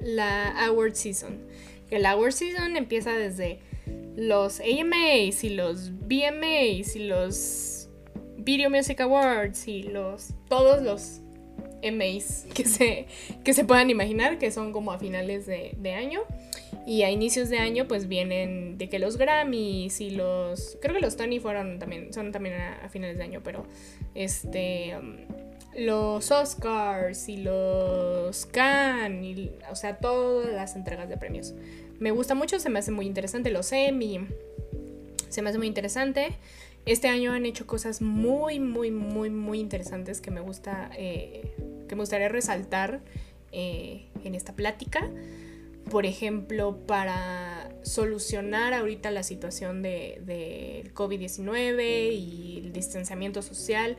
la 0.00 0.50
Award 0.66 0.94
Season. 0.94 1.38
El 1.90 2.06
Award 2.06 2.32
Season 2.32 2.76
empieza 2.76 3.12
desde 3.12 3.60
los 4.16 4.60
AMAs 4.60 5.44
y 5.44 5.50
los 5.50 5.90
BMAs 6.06 6.96
y 6.96 7.06
los 7.06 7.88
Video 8.36 8.70
Music 8.70 9.00
Awards 9.00 9.66
y 9.68 9.84
los 9.84 10.30
todos 10.48 10.82
los 10.82 11.20
MAs 11.82 12.46
que 12.54 12.64
se, 12.64 13.06
que 13.42 13.52
se 13.52 13.64
puedan 13.64 13.90
imaginar 13.90 14.38
que 14.38 14.50
son 14.50 14.72
como 14.72 14.92
a 14.92 14.98
finales 14.98 15.46
de 15.46 15.94
año. 15.94 16.20
Y 16.86 17.02
a 17.02 17.10
inicios 17.10 17.48
de 17.48 17.58
año 17.58 17.88
pues 17.88 18.08
vienen 18.08 18.76
de 18.76 18.88
que 18.88 18.98
los 18.98 19.16
Grammys 19.16 20.00
y 20.00 20.10
los... 20.10 20.76
Creo 20.82 20.94
que 20.94 21.00
los 21.00 21.16
Tony 21.16 21.40
fueron 21.40 21.78
también, 21.78 22.12
son 22.12 22.30
también 22.30 22.56
a, 22.56 22.88
finales 22.88 23.16
de 23.16 23.24
año, 23.24 23.40
pero 23.42 23.66
este... 24.14 24.96
Um, 24.96 25.16
los 25.76 26.30
Oscars 26.30 27.28
y 27.28 27.38
los 27.38 28.46
Cannes, 28.46 29.24
y, 29.24 29.52
o 29.70 29.74
sea, 29.74 29.96
todas 29.96 30.52
las 30.52 30.76
entregas 30.76 31.08
de 31.08 31.16
premios. 31.16 31.52
Me 31.98 32.12
gusta 32.12 32.34
mucho, 32.34 32.60
se 32.60 32.70
me 32.70 32.78
hace 32.78 32.92
muy 32.92 33.06
interesante. 33.06 33.50
Los 33.50 33.72
Emmy, 33.72 34.20
se 35.28 35.42
me 35.42 35.50
hace 35.50 35.58
muy 35.58 35.66
interesante. 35.66 36.36
Este 36.86 37.08
año 37.08 37.32
han 37.32 37.46
hecho 37.46 37.66
cosas 37.66 38.02
muy, 38.02 38.60
muy, 38.60 38.90
muy, 38.90 39.30
muy 39.30 39.58
interesantes 39.58 40.20
que 40.20 40.30
me 40.30 40.40
gusta, 40.40 40.90
eh, 40.96 41.54
que 41.88 41.96
me 41.96 42.02
gustaría 42.02 42.28
resaltar 42.28 43.00
eh, 43.50 44.06
en 44.22 44.34
esta 44.34 44.52
plática 44.52 45.10
por 45.90 46.06
ejemplo, 46.06 46.78
para 46.86 47.70
solucionar 47.82 48.72
ahorita 48.74 49.10
la 49.10 49.22
situación 49.22 49.82
del 49.82 50.24
de, 50.24 50.90
COVID-19 50.94 52.12
y 52.12 52.62
el 52.64 52.72
distanciamiento 52.72 53.42
social, 53.42 53.96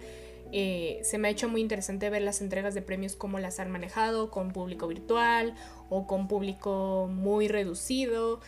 eh, 0.51 0.99
se 1.03 1.17
me 1.17 1.27
ha 1.27 1.31
hecho 1.31 1.49
muy 1.49 1.61
interesante 1.61 2.09
ver 2.09 2.21
las 2.21 2.41
entregas 2.41 2.73
de 2.73 2.81
premios, 2.81 3.15
cómo 3.15 3.39
las 3.39 3.59
han 3.59 3.71
manejado, 3.71 4.31
con 4.31 4.51
público 4.51 4.87
virtual 4.87 5.55
o 5.89 6.07
con 6.07 6.27
público 6.27 7.09
muy 7.11 7.47
reducido, 7.47 8.39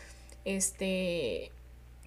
este, 0.46 1.52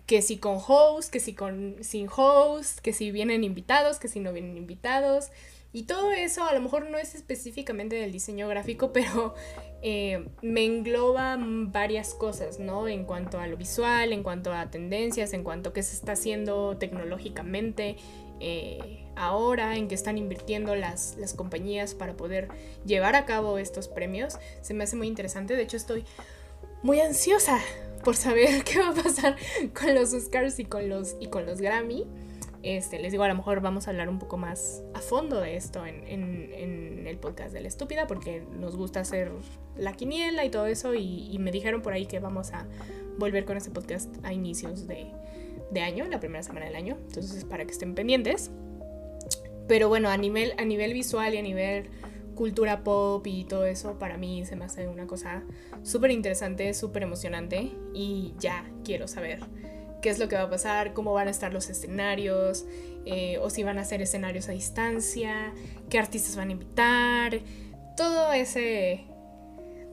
que 0.07 0.23
si 0.23 0.39
con 0.39 0.59
host, 0.67 1.13
que 1.13 1.21
si 1.21 1.35
con, 1.35 1.77
sin 1.83 2.09
host, 2.15 2.81
que 2.81 2.93
si 2.93 3.11
vienen 3.11 3.45
invitados, 3.45 3.99
que 3.99 4.09
si 4.09 4.21
no 4.21 4.33
vienen 4.33 4.57
invitados. 4.57 5.31
Y 5.73 5.85
todo 5.85 6.13
eso 6.13 6.45
a 6.45 6.53
lo 6.53 6.61
mejor 6.61 6.91
no 6.91 6.99
es 6.99 7.15
específicamente 7.15 7.97
del 7.97 8.13
diseño 8.13 8.49
gráfico, 8.49 8.93
pero 8.93 9.35
eh, 9.83 10.27
me 10.43 10.65
engloba 10.65 11.37
varias 11.41 12.15
cosas, 12.15 12.59
¿no? 12.59 12.89
En 12.89 13.05
cuanto 13.05 13.39
a 13.39 13.47
lo 13.47 13.57
visual, 13.57 14.13
en 14.13 14.23
cuanto 14.23 14.53
a 14.53 14.71
tendencias, 14.71 15.33
en 15.33 15.45
cuanto 15.45 15.71
a 15.71 15.73
qué 15.73 15.83
se 15.83 15.95
está 15.95 16.13
haciendo 16.13 16.77
tecnológicamente, 16.77 17.97
eh, 18.41 19.05
ahora, 19.17 19.77
en 19.77 19.87
qué 19.87 19.95
están 19.95 20.17
invirtiendo 20.17 20.75
las, 20.75 21.17
las 21.19 21.35
compañías 21.35 21.95
para 21.95 22.15
poder 22.15 22.49
llevar 22.87 23.15
a 23.15 23.27
cabo 23.27 23.59
estos 23.59 23.87
premios, 23.87 24.39
se 24.63 24.75
me 24.75 24.85
hace 24.85 24.97
muy 24.97 25.07
interesante. 25.07 25.55
De 25.55 25.63
hecho, 25.63 25.77
estoy 25.77 26.05
muy 26.83 27.01
ansiosa 27.01 27.61
por 28.03 28.17
saber 28.17 28.65
qué 28.65 28.79
va 28.79 28.91
a 28.91 28.95
pasar 28.95 29.37
con 29.79 29.95
los 29.95 30.13
Oscars 30.15 30.59
y 30.59 30.65
con 30.65 30.89
los, 30.89 31.17
y 31.21 31.29
con 31.29 31.47
los 31.47 31.61
Grammy. 31.61 32.07
Este, 32.63 32.99
les 32.99 33.11
digo, 33.11 33.25
a 33.25 33.29
lo 33.29 33.35
mejor 33.35 33.61
vamos 33.61 33.87
a 33.87 33.91
hablar 33.91 34.09
un 34.11 34.19
poco 34.19 34.37
más 34.37 34.83
a 34.93 35.01
fondo 35.01 35.41
de 35.41 35.57
esto 35.57 35.87
en, 35.87 36.11
el 37.07 37.17
podcast 37.19 37.53
de 37.53 37.61
la 37.61 37.69
estúpida, 37.69 38.07
porque 38.07 38.45
nos 38.53 38.77
gusta 38.77 39.01
hacer 39.01 39.33
la 39.77 39.95
quiniela 39.95 40.45
y 40.45 40.51
todo 40.51 40.67
eso, 40.67 40.95
y, 40.95 41.37
me 41.41 41.51
dijeron 41.51 41.83
por 41.83 41.93
ahí 41.93 42.07
que 42.07 42.21
vamos 42.21 42.53
a 42.53 42.67
volver 43.19 43.45
con 43.45 43.57
este 43.57 43.71
podcast 43.71 44.15
a 44.23 44.33
inicios 44.33 44.87
de, 44.87 45.07
de, 45.73 45.81
año, 45.81 46.05
la 46.07 46.21
primera 46.21 46.43
semana 46.43 46.67
del 46.67 46.77
año, 46.77 46.99
entonces 47.09 47.45
para 47.45 47.65
que 47.65 47.73
estén 47.73 47.95
pendientes. 47.95 48.51
Pero 49.67 49.89
bueno, 49.89 50.09
a 50.09 50.17
nivel, 50.17 50.53
a 50.59 50.65
nivel 50.65 50.93
visual 50.93 51.35
y 51.35 51.39
a 51.39 51.43
nivel 51.43 51.91
cultura 52.35 52.85
pop 52.85 53.27
y 53.27 53.45
todo 53.45 53.65
eso, 53.67 53.99
para 53.99 54.17
mí 54.17 54.45
se 54.45 54.55
me 54.55 54.65
hace 54.65 54.87
una 54.87 55.07
cosa 55.07 55.43
súper 55.83 56.11
interesante, 56.11 56.73
súper 56.75 57.03
emocionante, 57.03 57.73
y 57.93 58.35
ya 58.39 58.71
quiero 58.85 59.09
saber 59.09 59.41
qué 60.01 60.11
es 60.11 60.19
lo 60.19 60.29
que 60.29 60.37
va 60.37 60.43
a 60.43 60.51
pasar, 60.51 60.93
cómo 60.93 61.13
van 61.13 61.29
a 61.29 61.31
estar 61.31 61.53
los 61.53 61.69
escenarios, 61.71 62.67
eh, 63.07 63.39
o 63.39 63.51
si 63.51 63.63
van 63.63 63.79
a 63.79 63.85
ser 63.85 64.03
escenarios 64.03 64.49
a 64.49 64.53
distancia, 64.53 65.53
qué 65.89 65.99
artistas 65.99 66.37
van 66.37 66.49
a 66.49 66.53
invitar, 66.53 67.41
todo 67.97 68.33
ese, 68.33 69.05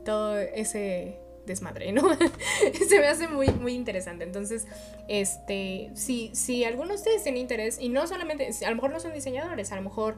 todo 0.05 0.37
ese 0.37 1.19
desmadre, 1.45 1.91
¿no? 1.91 2.03
Se 2.87 2.99
me 2.99 3.07
hace 3.07 3.27
muy, 3.27 3.47
muy 3.47 3.73
interesante. 3.73 4.23
Entonces, 4.23 4.67
este, 5.07 5.89
si, 5.95 6.29
si 6.33 6.63
alguno 6.63 6.89
de 6.89 6.95
ustedes 6.95 7.23
tiene 7.23 7.39
interés, 7.39 7.79
y 7.79 7.89
no 7.89 8.05
solamente, 8.05 8.49
a 8.65 8.69
lo 8.69 8.75
mejor 8.75 8.91
no 8.91 8.99
son 8.99 9.13
diseñadores, 9.13 9.71
a 9.71 9.75
lo 9.77 9.81
mejor 9.81 10.17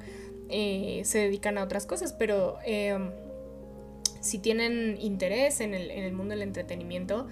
eh, 0.50 1.02
se 1.06 1.20
dedican 1.20 1.58
a 1.58 1.64
otras 1.64 1.86
cosas, 1.86 2.12
pero 2.12 2.58
em, 2.66 3.12
si 4.20 4.40
tienen 4.40 4.98
interés 5.00 5.62
en 5.62 5.74
el, 5.74 5.92
en 5.92 6.04
el 6.04 6.14
mundo 6.14 6.34
del 6.34 6.42
entretenimiento, 6.42 7.28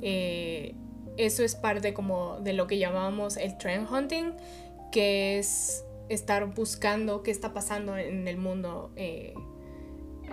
eh, 0.00 0.74
eso 1.16 1.44
es 1.44 1.54
parte 1.54 1.94
como 1.94 2.38
de 2.40 2.52
lo 2.52 2.66
que 2.66 2.78
llamamos 2.78 3.36
el 3.36 3.56
trend 3.58 3.90
hunting, 3.90 4.32
que 4.90 5.38
es 5.38 5.84
estar 6.08 6.46
buscando 6.54 7.22
qué 7.22 7.30
está 7.30 7.52
pasando 7.52 7.96
en 7.96 8.28
el 8.28 8.36
mundo 8.36 8.90
eh, 8.96 9.34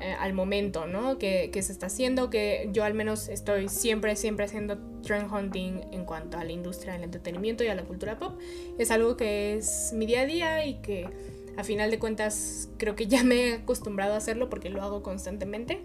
eh, 0.01 0.15
al 0.19 0.33
momento, 0.33 0.87
¿no? 0.87 1.17
¿Qué, 1.17 1.49
se 1.53 1.71
está 1.71 1.87
haciendo? 1.87 2.29
Que 2.29 2.69
yo 2.71 2.83
al 2.83 2.93
menos 2.93 3.27
estoy 3.27 3.67
siempre, 3.67 4.15
siempre 4.15 4.45
haciendo 4.45 4.77
trend 5.01 5.31
hunting 5.31 5.81
en 5.91 6.05
cuanto 6.05 6.37
a 6.37 6.43
la 6.43 6.51
industria 6.51 6.93
del 6.93 7.03
entretenimiento 7.03 7.63
y 7.63 7.67
a 7.67 7.75
la 7.75 7.83
cultura 7.83 8.17
pop. 8.17 8.39
Es 8.77 8.91
algo 8.91 9.17
que 9.17 9.55
es 9.55 9.91
mi 9.93 10.05
día 10.05 10.21
a 10.21 10.25
día 10.25 10.65
y 10.65 10.75
que 10.75 11.09
a 11.57 11.63
final 11.63 11.91
de 11.91 11.99
cuentas 11.99 12.69
creo 12.77 12.95
que 12.95 13.07
ya 13.07 13.23
me 13.23 13.49
he 13.49 13.53
acostumbrado 13.55 14.13
a 14.13 14.17
hacerlo 14.17 14.49
porque 14.49 14.69
lo 14.69 14.81
hago 14.81 15.03
constantemente. 15.03 15.81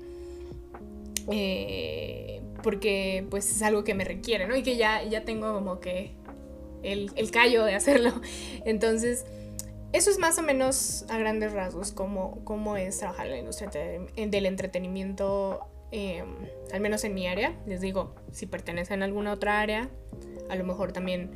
Eh, 1.31 2.41
porque 2.65 3.27
pues 3.29 3.49
es 3.49 3.63
algo 3.63 3.85
que 3.85 3.95
me 3.95 4.05
requiere, 4.05 4.49
¿no? 4.49 4.57
Y 4.57 4.63
que 4.63 4.77
ya, 4.77 5.05
ya 5.05 5.25
tengo 5.25 5.53
como 5.53 5.79
que 5.79 6.13
el, 6.83 7.13
el 7.15 7.31
callo 7.31 7.65
de 7.65 7.75
hacerlo. 7.75 8.11
Entonces, 8.65 9.27
eso 9.93 10.11
es 10.11 10.19
más 10.19 10.39
o 10.39 10.43
menos 10.43 11.05
a 11.11 11.19
grandes 11.19 11.53
rasgos 11.53 11.93
cómo, 11.93 12.43
cómo 12.45 12.77
es 12.77 12.99
trabajar 12.99 13.27
en 13.27 13.33
la 13.33 13.39
industria 13.39 13.71
del 13.71 14.47
entretenimiento, 14.47 15.61
em, 15.93 16.27
al 16.73 16.81
menos 16.81 17.05
en 17.05 17.15
mi 17.15 17.29
área. 17.29 17.55
Les 17.67 17.83
digo, 17.83 18.15
si 18.33 18.47
pertenecen 18.47 19.03
a 19.03 19.05
alguna 19.05 19.33
otra 19.33 19.61
área, 19.61 19.91
a 20.49 20.57
lo 20.57 20.65
mejor 20.65 20.93
también 20.93 21.31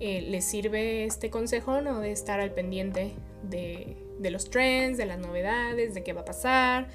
eh, 0.00 0.20
les 0.20 0.44
sirve 0.44 1.04
este 1.04 1.30
consejo, 1.30 1.80
¿no? 1.80 2.00
De 2.00 2.12
estar 2.12 2.40
al 2.40 2.52
pendiente 2.52 3.14
de, 3.42 3.96
de 4.18 4.30
los 4.30 4.50
trends, 4.50 4.98
de 4.98 5.06
las 5.06 5.18
novedades, 5.18 5.94
de 5.94 6.04
qué 6.04 6.12
va 6.12 6.20
a 6.20 6.26
pasar. 6.26 6.88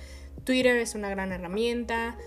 Twitter 0.44 0.78
es 0.78 0.94
una 0.96 1.10
gran 1.10 1.32
herramienta. 1.32 2.18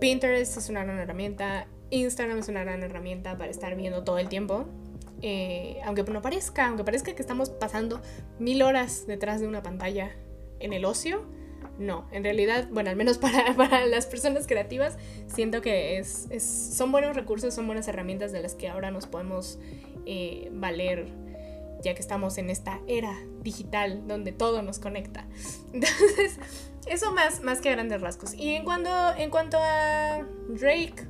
Pinterest 0.00 0.56
es 0.56 0.68
una 0.68 0.84
gran 0.84 0.98
herramienta, 0.98 1.66
Instagram 1.90 2.38
es 2.38 2.48
una 2.48 2.62
gran 2.62 2.82
herramienta 2.82 3.36
para 3.36 3.50
estar 3.50 3.74
viendo 3.76 4.04
todo 4.04 4.18
el 4.18 4.28
tiempo. 4.28 4.66
Eh, 5.20 5.78
aunque 5.84 6.04
no 6.04 6.22
parezca, 6.22 6.68
aunque 6.68 6.84
parezca 6.84 7.14
que 7.14 7.22
estamos 7.22 7.50
pasando 7.50 8.00
mil 8.38 8.62
horas 8.62 9.06
detrás 9.06 9.40
de 9.40 9.48
una 9.48 9.62
pantalla 9.62 10.12
en 10.60 10.72
el 10.72 10.84
ocio, 10.84 11.24
no, 11.78 12.08
en 12.10 12.24
realidad, 12.24 12.68
bueno, 12.70 12.90
al 12.90 12.96
menos 12.96 13.18
para, 13.18 13.54
para 13.54 13.86
las 13.86 14.06
personas 14.06 14.46
creativas, 14.46 14.96
siento 15.26 15.62
que 15.62 15.98
es, 15.98 16.28
son 16.42 16.92
buenos 16.92 17.16
recursos, 17.16 17.54
son 17.54 17.66
buenas 17.66 17.88
herramientas 17.88 18.32
de 18.32 18.42
las 18.42 18.54
que 18.54 18.68
ahora 18.68 18.90
nos 18.90 19.06
podemos 19.06 19.58
eh, 20.06 20.48
valer, 20.52 21.06
ya 21.82 21.94
que 21.94 22.00
estamos 22.00 22.38
en 22.38 22.50
esta 22.50 22.80
era 22.86 23.14
digital 23.42 24.06
donde 24.06 24.32
todo 24.32 24.62
nos 24.62 24.78
conecta. 24.78 25.26
Entonces, 25.72 26.38
eso 26.86 27.12
más, 27.12 27.42
más 27.42 27.60
que 27.60 27.70
grandes 27.70 28.00
rasgos. 28.00 28.34
Y 28.34 28.54
en 28.54 28.64
cuanto, 28.64 28.90
en 29.16 29.30
cuanto 29.30 29.58
a 29.60 30.24
Drake, 30.48 31.06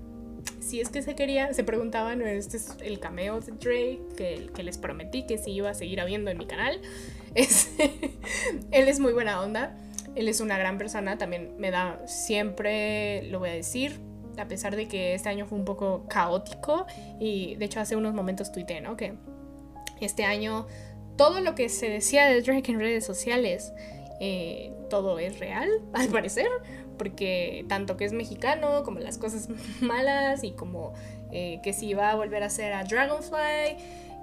si 0.60 0.80
es 0.80 0.90
que 0.90 1.02
se 1.02 1.14
quería, 1.14 1.54
se 1.54 1.64
preguntaban, 1.64 2.20
este 2.22 2.58
es 2.58 2.76
el 2.80 3.00
cameo 3.00 3.40
de 3.40 3.52
Drake 3.52 4.50
que, 4.54 4.62
les 4.62 4.76
prometí 4.76 5.26
que 5.26 5.38
sí 5.38 5.52
iba 5.52 5.70
a 5.70 5.74
seguir 5.74 6.00
habiendo 6.00 6.30
en 6.30 6.38
mi 6.38 6.46
canal. 6.46 6.80
Es, 7.34 7.70
él 7.78 8.88
es 8.88 9.00
muy 9.00 9.12
buena 9.12 9.42
onda, 9.42 9.76
él 10.16 10.28
es 10.28 10.40
una 10.40 10.56
gran 10.56 10.78
persona, 10.78 11.18
también 11.18 11.54
me 11.58 11.70
da, 11.70 12.00
siempre 12.06 13.22
lo 13.24 13.38
voy 13.38 13.50
a 13.50 13.52
decir, 13.52 14.00
a 14.38 14.48
pesar 14.48 14.74
de 14.74 14.88
que 14.88 15.14
este 15.14 15.28
año 15.28 15.44
fue 15.46 15.58
un 15.58 15.66
poco 15.66 16.06
caótico 16.08 16.86
y 17.20 17.54
de 17.56 17.66
hecho 17.66 17.80
hace 17.80 17.96
unos 17.96 18.14
momentos 18.14 18.50
tuiteé, 18.50 18.80
¿no? 18.80 18.96
Que 18.96 19.12
este 20.00 20.24
año 20.24 20.66
todo 21.16 21.40
lo 21.40 21.54
que 21.54 21.68
se 21.68 21.88
decía 21.88 22.26
de 22.26 22.40
Drake 22.42 22.70
en 22.70 22.78
redes 22.78 23.04
sociales 23.04 23.72
eh, 24.20 24.72
todo 24.90 25.18
es 25.18 25.38
real, 25.38 25.68
al 25.92 26.08
parecer, 26.08 26.48
porque 26.96 27.64
tanto 27.68 27.96
que 27.96 28.04
es 28.04 28.12
mexicano, 28.12 28.82
como 28.84 28.98
las 28.98 29.18
cosas 29.18 29.48
malas 29.80 30.44
y 30.44 30.52
como 30.52 30.94
eh, 31.32 31.60
que 31.62 31.72
si 31.72 31.94
va 31.94 32.10
a 32.10 32.14
volver 32.14 32.42
a 32.42 32.46
hacer 32.46 32.72
a 32.72 32.84
Dragonfly, 32.84 33.76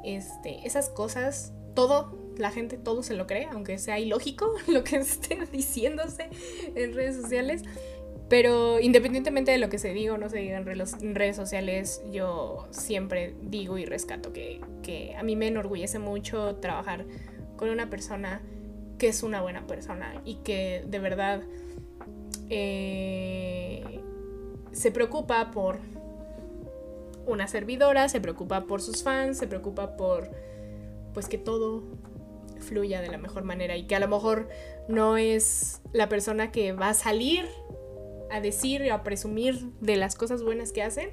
este, 0.03 0.65
esas 0.65 0.89
cosas, 0.89 1.53
todo, 1.73 2.17
la 2.37 2.51
gente 2.51 2.77
todo 2.77 3.03
se 3.03 3.13
lo 3.13 3.27
cree, 3.27 3.47
aunque 3.51 3.77
sea 3.77 3.99
ilógico 3.99 4.53
lo 4.67 4.83
que 4.83 4.97
esté 4.97 5.45
diciéndose 5.51 6.29
en 6.75 6.93
redes 6.93 7.15
sociales. 7.15 7.63
Pero 8.27 8.79
independientemente 8.79 9.51
de 9.51 9.59
lo 9.59 9.69
que 9.69 9.77
se 9.77 9.93
diga 9.93 10.13
o 10.13 10.17
no 10.17 10.29
se 10.29 10.39
diga 10.39 10.57
en 10.57 11.15
redes 11.15 11.35
sociales, 11.35 12.01
yo 12.11 12.67
siempre 12.71 13.35
digo 13.43 13.77
y 13.77 13.85
rescato 13.85 14.33
que, 14.33 14.61
que 14.81 15.15
a 15.15 15.23
mí 15.23 15.35
me 15.35 15.47
enorgullece 15.47 15.99
mucho 15.99 16.55
trabajar 16.55 17.05
con 17.55 17.69
una 17.69 17.89
persona 17.89 18.41
que 18.97 19.09
es 19.09 19.23
una 19.23 19.41
buena 19.41 19.67
persona 19.67 20.21
y 20.25 20.35
que 20.35 20.83
de 20.87 20.99
verdad 20.99 21.41
eh, 22.49 23.99
se 24.71 24.91
preocupa 24.91 25.51
por 25.51 25.79
una 27.25 27.47
servidora, 27.47 28.09
se 28.09 28.21
preocupa 28.21 28.65
por 28.65 28.81
sus 28.81 29.03
fans, 29.03 29.37
se 29.37 29.47
preocupa 29.47 29.97
por 29.97 30.29
pues 31.13 31.27
que 31.27 31.37
todo 31.37 31.83
fluya 32.59 33.01
de 33.01 33.09
la 33.09 33.17
mejor 33.17 33.43
manera 33.43 33.75
y 33.77 33.83
que 33.83 33.95
a 33.95 33.99
lo 33.99 34.07
mejor 34.07 34.49
no 34.87 35.17
es 35.17 35.81
la 35.93 36.09
persona 36.09 36.51
que 36.51 36.71
va 36.73 36.89
a 36.89 36.93
salir 36.93 37.47
a 38.29 38.41
decir 38.41 38.81
y 38.81 38.89
a 38.89 39.03
presumir 39.03 39.71
de 39.81 39.95
las 39.95 40.15
cosas 40.15 40.43
buenas 40.43 40.71
que 40.71 40.83
hace, 40.83 41.11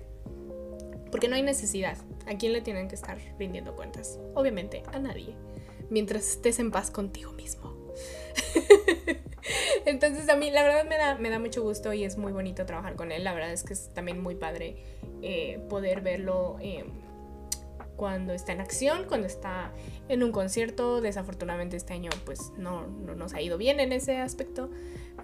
porque 1.11 1.29
no 1.29 1.37
hay 1.37 1.42
necesidad. 1.42 1.98
¿A 2.27 2.37
quién 2.37 2.53
le 2.53 2.61
tienen 2.61 2.88
que 2.88 2.94
estar 2.94 3.18
rindiendo 3.38 3.75
cuentas? 3.75 4.18
Obviamente 4.35 4.83
a 4.92 4.98
nadie, 4.98 5.35
mientras 5.90 6.27
estés 6.27 6.59
en 6.59 6.70
paz 6.70 6.90
contigo 6.90 7.33
mismo. 7.33 7.77
Entonces 9.85 10.29
a 10.29 10.37
mí 10.37 10.51
la 10.51 10.62
verdad 10.62 10.85
me 10.88 10.96
da, 10.96 11.16
me 11.16 11.31
da 11.31 11.38
mucho 11.38 11.62
gusto 11.62 11.92
y 11.92 12.05
es 12.05 12.16
muy 12.16 12.33
bonito 12.33 12.64
trabajar 12.64 12.94
con 12.94 13.12
él. 13.12 13.25
La 13.25 13.35
verdad 13.35 13.53
es 13.53 13.64
que 13.64 13.72
es 13.72 13.92
también 13.92 14.22
muy 14.22 14.35
padre 14.37 14.77
eh, 15.20 15.61
poder 15.68 16.01
verlo 16.01 16.57
eh, 16.61 16.85
cuando 17.96 18.33
está 18.33 18.53
en 18.53 18.61
acción, 18.61 19.05
cuando 19.07 19.27
está 19.27 19.72
en 20.09 20.22
un 20.22 20.33
concierto. 20.33 21.01
Desafortunadamente 21.01 21.77
este 21.77 21.92
año 21.92 22.11
pues 22.25 22.53
no, 22.57 22.87
no 22.87 23.14
nos 23.14 23.35
ha 23.35 23.40
ido 23.40 23.59
bien 23.59 23.81
en 23.81 23.92
ese 23.92 24.18
aspecto. 24.18 24.70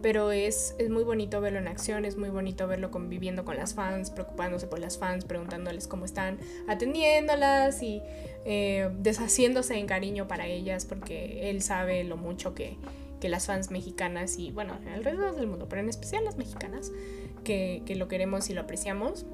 Pero 0.00 0.30
es, 0.30 0.74
es, 0.78 0.90
muy 0.90 1.02
bonito 1.02 1.40
verlo 1.40 1.58
en 1.58 1.68
acción, 1.68 2.04
es 2.04 2.16
muy 2.16 2.28
bonito 2.28 2.66
verlo 2.68 2.90
conviviendo 2.90 3.44
con 3.44 3.56
las 3.56 3.74
fans, 3.74 4.10
preocupándose 4.10 4.66
por 4.66 4.78
las 4.78 4.98
fans, 4.98 5.24
preguntándoles 5.24 5.88
cómo 5.88 6.04
están, 6.04 6.38
atendiéndolas 6.68 7.82
y 7.82 8.02
eh, 8.44 8.90
deshaciéndose 8.98 9.76
en 9.76 9.86
cariño 9.86 10.28
para 10.28 10.46
ellas, 10.46 10.84
porque 10.84 11.50
él 11.50 11.62
sabe 11.62 12.04
lo 12.04 12.16
mucho 12.16 12.54
que, 12.54 12.76
que 13.20 13.28
las 13.28 13.46
fans 13.46 13.70
mexicanas 13.70 14.38
y 14.38 14.52
bueno, 14.52 14.78
alrededor 14.94 15.34
del 15.34 15.46
mundo, 15.46 15.66
pero 15.68 15.82
en 15.82 15.88
especial 15.88 16.24
las 16.24 16.36
mexicanas, 16.36 16.92
que, 17.44 17.82
que, 17.86 17.96
lo 17.96 18.08
queremos 18.08 18.50
y 18.50 18.54
lo 18.54 18.62
apreciamos. 18.62 19.26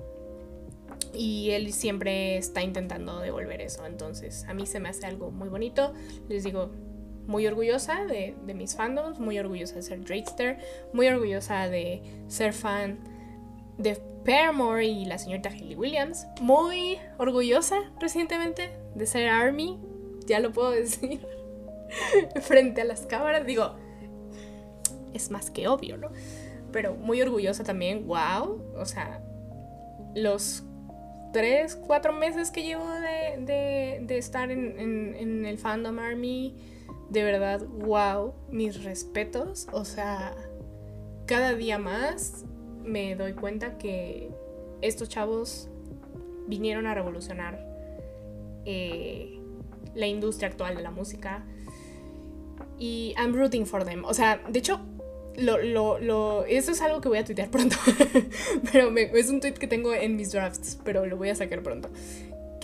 Y 1.13 1.51
él 1.51 1.73
siempre 1.73 2.37
está 2.37 2.63
intentando 2.63 3.21
devolver 3.21 3.61
eso. 3.61 3.87
Entonces, 3.87 4.45
a 4.49 4.55
mí 4.55 4.67
se 4.67 4.81
me 4.81 4.89
hace 4.89 5.07
algo 5.07 5.31
muy 5.31 5.49
bonito. 5.49 5.93
Les 6.29 6.43
digo, 6.43 6.71
muy 7.27 7.47
orgullosa 7.47 8.05
de, 8.05 8.35
mis 8.55 8.75
fandoms, 8.77 9.19
muy 9.19 9.39
orgullosa 9.39 9.77
de 9.77 9.83
ser 9.83 10.05
Drakester, 10.05 10.59
muy 10.93 11.09
orgullosa 11.09 11.69
de 11.69 12.03
ser 12.29 12.53
fan 12.53 12.99
de 13.79 13.97
Paramore 14.25 14.87
y 14.87 15.05
la 15.05 15.19
señorita 15.19 15.51
Hayley 15.51 15.77
Williams, 15.77 16.27
muy 16.41 16.99
orgullosa 17.19 17.77
recientemente 18.01 18.71
de 18.95 19.07
ser 19.07 19.29
Army, 19.29 19.79
ya 20.27 20.41
lo 20.41 20.53
puedo 20.53 20.71
decir. 20.73 21.21
frente 22.43 22.81
a 22.81 22.85
las 22.85 23.03
cámaras. 23.03 23.47
Digo, 23.47 23.75
es 25.13 25.31
más 25.31 25.51
que 25.51 25.69
obvio, 25.69 25.97
¿no? 25.97 26.11
Pero 26.73 26.95
muy 26.95 27.21
orgullosa 27.23 27.65
también, 27.65 28.07
wow. 28.07 28.63
O 28.77 28.87
sea, 28.87 29.23
los 30.15 30.65
tres, 31.33 31.77
cuatro 31.77 32.13
meses 32.13 32.51
que 32.51 32.63
llevo 32.63 32.89
de, 32.89 34.05
estar 34.11 34.51
en, 34.51 34.79
en, 34.79 35.47
el 35.47 35.59
Fandom 35.59 35.99
Army, 35.99 36.57
de 37.15 37.23
verdad, 37.23 37.65
wow, 37.67 38.35
mis 38.51 38.83
respetos. 38.83 39.69
O 39.73 39.85
sea, 39.85 40.35
cada 41.27 41.55
día 41.55 41.79
más 41.79 42.45
me 42.83 43.15
doy 43.15 43.33
cuenta 43.33 43.79
que 43.79 44.31
estos 44.83 45.09
chavos 45.09 45.69
vinieron 46.47 46.87
a 46.87 46.95
revolucionar 46.95 47.59
eh, 48.67 49.41
la 49.95 50.07
industria 50.07 50.49
actual 50.49 50.75
de 50.77 50.83
la 50.83 50.91
música. 50.91 51.47
Y 52.79 53.15
I'm 53.17 53.33
rooting 53.33 53.65
for 53.65 53.85
them. 53.85 54.05
O 54.05 54.13
sea, 54.13 54.43
de 54.49 54.59
hecho, 54.59 54.81
lo, 55.37 55.99
lo, 56.01 56.45
eso 56.45 56.73
es 56.73 56.83
algo 56.83 57.01
que 57.01 57.09
voy 57.09 57.19
a 57.19 57.25
tuitear 57.25 57.49
pronto. 57.49 57.77
pero 58.73 58.93
es 58.97 59.31
un 59.31 59.41
tweet 59.41 59.55
que 59.55 59.69
tengo 59.69 59.95
en 59.95 60.17
mis 60.17 60.33
drafts, 60.33 60.81
pero 60.85 61.07
lo 61.07 61.17
voy 61.17 61.29
a 61.29 61.37
sacar 61.37 61.63
pronto. 61.63 61.89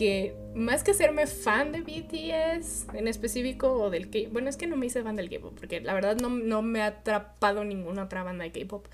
Que 0.00 0.34
más 0.54 0.82
que 0.82 0.92
hacerme 0.92 1.26
fan 1.26 1.72
de 1.72 1.82
BTS 1.82 2.86
en 2.94 3.06
específico 3.06 3.70
o 3.70 3.90
del 3.90 4.08
K, 4.08 4.30
bueno, 4.32 4.48
es 4.48 4.56
que 4.56 4.66
no 4.66 4.78
me 4.78 4.86
hice 4.86 5.02
fan 5.02 5.14
del 5.14 5.28
K-pop, 5.28 5.54
porque 5.54 5.82
la 5.82 5.92
verdad 5.92 6.16
no, 6.16 6.30
no, 6.30 6.62
me 6.62 6.80
ha 6.80 6.86
atrapado 6.86 7.64
ninguna 7.64 8.04
otra 8.04 8.22
banda 8.22 8.44
de 8.44 8.50
K-pop. 8.50 8.86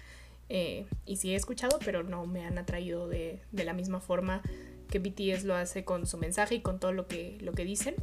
Eh, 0.49 0.87
y 1.05 1.15
sí 1.15 1.33
he 1.33 1.37
escuchado, 1.37 1.79
pero 1.85 2.03
no 2.03 2.27
me 2.27 2.45
han 2.45 2.59
atraído 2.59 3.07
de, 3.07 3.39
de, 3.53 3.65
la 3.65 3.73
misma 3.73 4.01
forma 4.01 4.43
que 4.91 4.99
BTS 4.99 5.45
lo 5.45 5.55
hace 5.55 5.85
con 5.85 6.07
su 6.09 6.19
mensaje 6.19 6.57
y 6.57 6.61
con 6.61 6.81
todo 6.81 6.91
lo 6.91 7.07
que, 7.07 7.39
lo 7.41 7.53
que 7.53 7.65
dicen, 7.65 7.95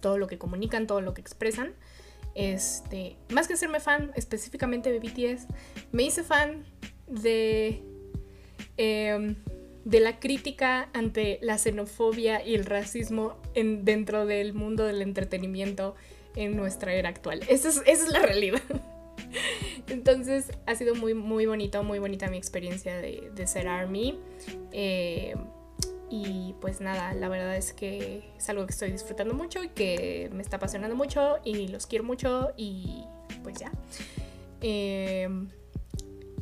todo 0.00 0.18
lo 0.18 0.26
que 0.26 0.36
comunican, 0.36 0.86
todo 0.86 1.00
lo 1.00 1.14
que 1.14 1.22
expresan. 1.22 1.72
Este, 2.34 3.16
más 3.30 3.48
que 3.48 3.54
hacerme 3.54 3.80
fan 3.80 4.12
específicamente 4.16 4.92
de 4.92 4.98
BTS, 4.98 5.46
me 5.92 6.02
hice 6.02 6.22
fan 6.22 6.66
de, 7.06 7.82
em, 8.76 9.36
de 9.86 10.00
la 10.00 10.18
crítica 10.18 10.88
ante 10.94 11.38
la 11.42 11.58
xenofobia 11.58 12.44
y 12.44 12.56
el 12.56 12.64
racismo 12.64 13.36
en, 13.54 13.84
dentro 13.84 14.26
del 14.26 14.52
mundo 14.52 14.84
del 14.84 15.00
entretenimiento 15.00 15.94
en 16.34 16.56
nuestra 16.56 16.92
era 16.92 17.08
actual. 17.08 17.44
Esa 17.48 17.68
es, 17.68 17.82
esa 17.86 18.04
es 18.04 18.08
la 18.10 18.18
realidad. 18.18 18.60
Entonces 19.88 20.46
ha 20.66 20.74
sido 20.74 20.96
muy, 20.96 21.14
muy 21.14 21.46
bonito, 21.46 21.84
muy 21.84 22.00
bonita 22.00 22.26
mi 22.26 22.36
experiencia 22.36 22.96
de, 22.96 23.30
de 23.32 23.46
ser 23.46 23.68
ARMY. 23.68 24.18
Eh, 24.72 25.36
y 26.10 26.56
pues 26.60 26.80
nada, 26.80 27.14
la 27.14 27.28
verdad 27.28 27.56
es 27.56 27.72
que 27.72 28.24
es 28.36 28.48
algo 28.48 28.66
que 28.66 28.72
estoy 28.72 28.90
disfrutando 28.90 29.34
mucho 29.34 29.62
y 29.62 29.68
que 29.68 30.28
me 30.32 30.42
está 30.42 30.56
apasionando 30.56 30.96
mucho 30.96 31.38
y 31.44 31.68
los 31.68 31.86
quiero 31.86 32.02
mucho 32.02 32.52
y 32.56 33.04
pues 33.44 33.56
ya. 33.60 33.70
Em, 34.60 35.48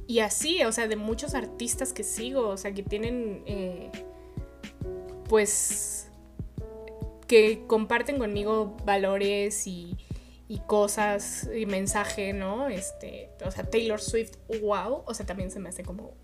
y 0.07 0.21
así, 0.21 0.62
o 0.64 0.73
sea, 0.73 0.88
de 0.88 0.97
muchos 0.97 1.35
artistas 1.35 1.93
que 1.93 2.03
sigo, 2.03 2.49
o 2.49 2.57
sea, 2.57 2.73
que 2.73 2.83
tienen 2.83 3.43
eh, 3.47 3.90
pues 5.29 6.09
que 7.27 7.67
comparten 7.67 8.19
conmigo 8.19 8.77
valores 8.85 9.67
y, 9.67 9.97
y 10.49 10.59
cosas 10.61 11.49
y 11.55 11.67
mensaje, 11.67 12.33
¿no? 12.33 12.69
Este, 12.69 13.31
o 13.45 13.51
sea, 13.51 13.64
Taylor 13.64 14.01
Swift, 14.01 14.37
wow, 14.61 15.03
o 15.07 15.14
sea, 15.14 15.25
también 15.25 15.51
se 15.51 15.59
me 15.59 15.71
hace 15.71 15.83
como... 15.83 16.14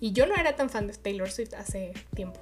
Y 0.00 0.12
yo 0.12 0.26
no 0.26 0.34
era 0.34 0.54
tan 0.54 0.68
fan 0.68 0.86
de 0.86 0.92
Taylor 0.94 1.30
Swift 1.30 1.54
hace 1.54 1.92
tiempo 2.14 2.40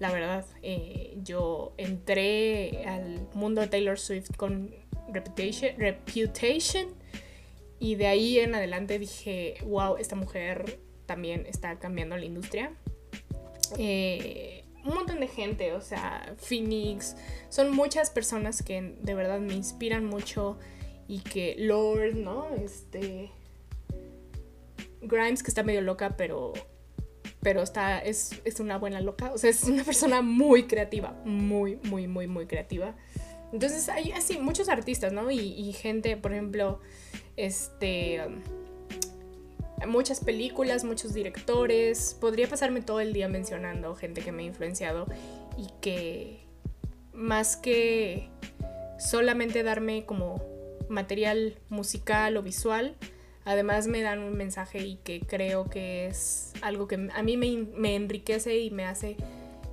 la 0.00 0.10
verdad. 0.10 0.44
Eh, 0.62 1.16
yo 1.22 1.74
entré 1.76 2.84
al 2.86 3.28
mundo 3.34 3.60
de 3.60 3.68
Taylor 3.68 3.98
Swift 3.98 4.34
con 4.36 4.74
Reputation, 5.12 5.78
Reputation 5.78 6.88
y 7.80 7.96
de 7.96 8.06
ahí 8.06 8.38
en 8.38 8.54
adelante 8.54 8.98
dije, 8.98 9.54
wow, 9.64 9.96
esta 9.96 10.14
mujer 10.14 10.78
también 11.06 11.46
está 11.46 11.78
cambiando 11.78 12.16
la 12.16 12.24
industria. 12.24 12.72
Eh, 13.78 14.64
un 14.84 14.94
montón 14.94 15.20
de 15.20 15.28
gente, 15.28 15.72
o 15.72 15.80
sea, 15.80 16.34
Phoenix, 16.38 17.16
son 17.48 17.74
muchas 17.74 18.10
personas 18.10 18.62
que 18.62 18.96
de 19.00 19.14
verdad 19.14 19.40
me 19.40 19.54
inspiran 19.54 20.04
mucho 20.04 20.58
y 21.08 21.20
que 21.20 21.56
Lord, 21.58 22.14
¿no? 22.14 22.54
Este... 22.54 23.30
Grimes, 25.02 25.42
que 25.42 25.50
está 25.50 25.62
medio 25.62 25.80
loca, 25.80 26.16
pero 26.16 26.52
pero 27.42 27.62
está, 27.62 27.98
es, 28.00 28.42
una 28.58 28.76
buena 28.76 29.00
loca, 29.00 29.32
o 29.32 29.38
sea, 29.38 29.50
es 29.50 29.64
una 29.64 29.82
persona 29.84 30.20
muy 30.20 30.64
creativa, 30.64 31.12
muy, 31.24 31.78
muy, 31.84 32.06
muy, 32.06 32.26
muy 32.26 32.46
creativa. 32.46 32.94
Entonces 33.52 33.88
hay 33.88 34.12
así 34.12 34.38
muchos 34.38 34.68
artistas, 34.68 35.12
¿no? 35.12 35.30
Y, 35.30 35.72
gente, 35.72 36.16
por 36.16 36.32
ejemplo, 36.32 36.80
este, 37.36 38.20
muchas 39.86 40.20
películas, 40.20 40.84
muchos 40.84 41.14
directores. 41.14 42.16
Podría 42.20 42.48
pasarme 42.48 42.80
todo 42.80 43.00
el 43.00 43.12
día 43.12 43.28
mencionando 43.28 43.94
gente 43.94 44.20
que 44.20 44.32
me 44.32 44.44
ha 44.44 44.46
influenciado 44.46 45.06
y 45.56 45.68
que 45.80 46.40
más 47.12 47.56
que 47.56 48.28
solamente 48.98 49.62
darme 49.62 50.04
como 50.04 50.42
material 50.88 51.58
musical 51.68 52.36
o 52.36 52.42
visual, 52.42 52.96
además 53.44 53.86
me 53.86 54.02
dan 54.02 54.20
un 54.20 54.36
mensaje 54.36 54.80
y 54.80 54.96
que 54.96 55.20
creo 55.20 55.64
que 55.64 56.06
es 56.06 56.52
algo 56.62 56.86
que 56.86 57.08
a 57.12 57.22
mí 57.22 57.36
me, 57.36 57.94
enriquece 57.94 58.58
y 58.58 58.70
me 58.70 58.84
hace 58.84 59.16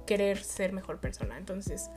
querer 0.05 0.43
ser 0.43 0.73
mejor 0.73 0.99
persona. 0.99 1.37
Entonces, 1.37 1.89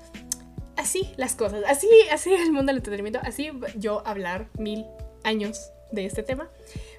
así 0.80 1.12
las 1.16 1.34
cosas, 1.34 1.62
así, 1.66 1.88
así 2.10 2.32
el 2.34 2.52
mundo 2.52 2.70
del 2.70 2.78
entretenimiento, 2.78 3.20
así 3.22 3.50
yo 3.76 4.02
hablar 4.06 4.48
mil 4.58 4.86
años 5.22 5.70
de 5.92 6.06
este 6.06 6.22
tema. 6.22 6.48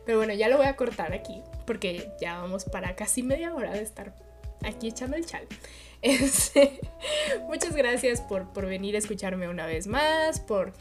Pero 0.06 0.17
bueno, 0.17 0.34
ya 0.34 0.50
lo 0.50 0.58
voy 0.58 0.67
a 0.67 0.76
cortar 0.76 1.13
aquí 1.13 1.41
porque 1.65 2.12
ya 2.20 2.39
vamos 2.39 2.65
para 2.65 2.96
casi 2.96 3.24
media 3.24 3.54
hora 3.54 3.72
de 3.72 3.82
estar 3.82 4.15
aquí 4.63 4.88
echando 4.88 5.17
el 5.17 5.26
chal. 5.26 5.48
Este, 6.04 6.80
muchas 7.48 7.76
gracias 7.76 8.22
por, 8.22 8.52
por 8.54 8.65
venir 8.65 8.96
a 8.96 8.98
escucharme 8.98 9.48
una 9.48 9.67
vez 9.67 9.86
más, 9.86 10.39
por 10.39 10.74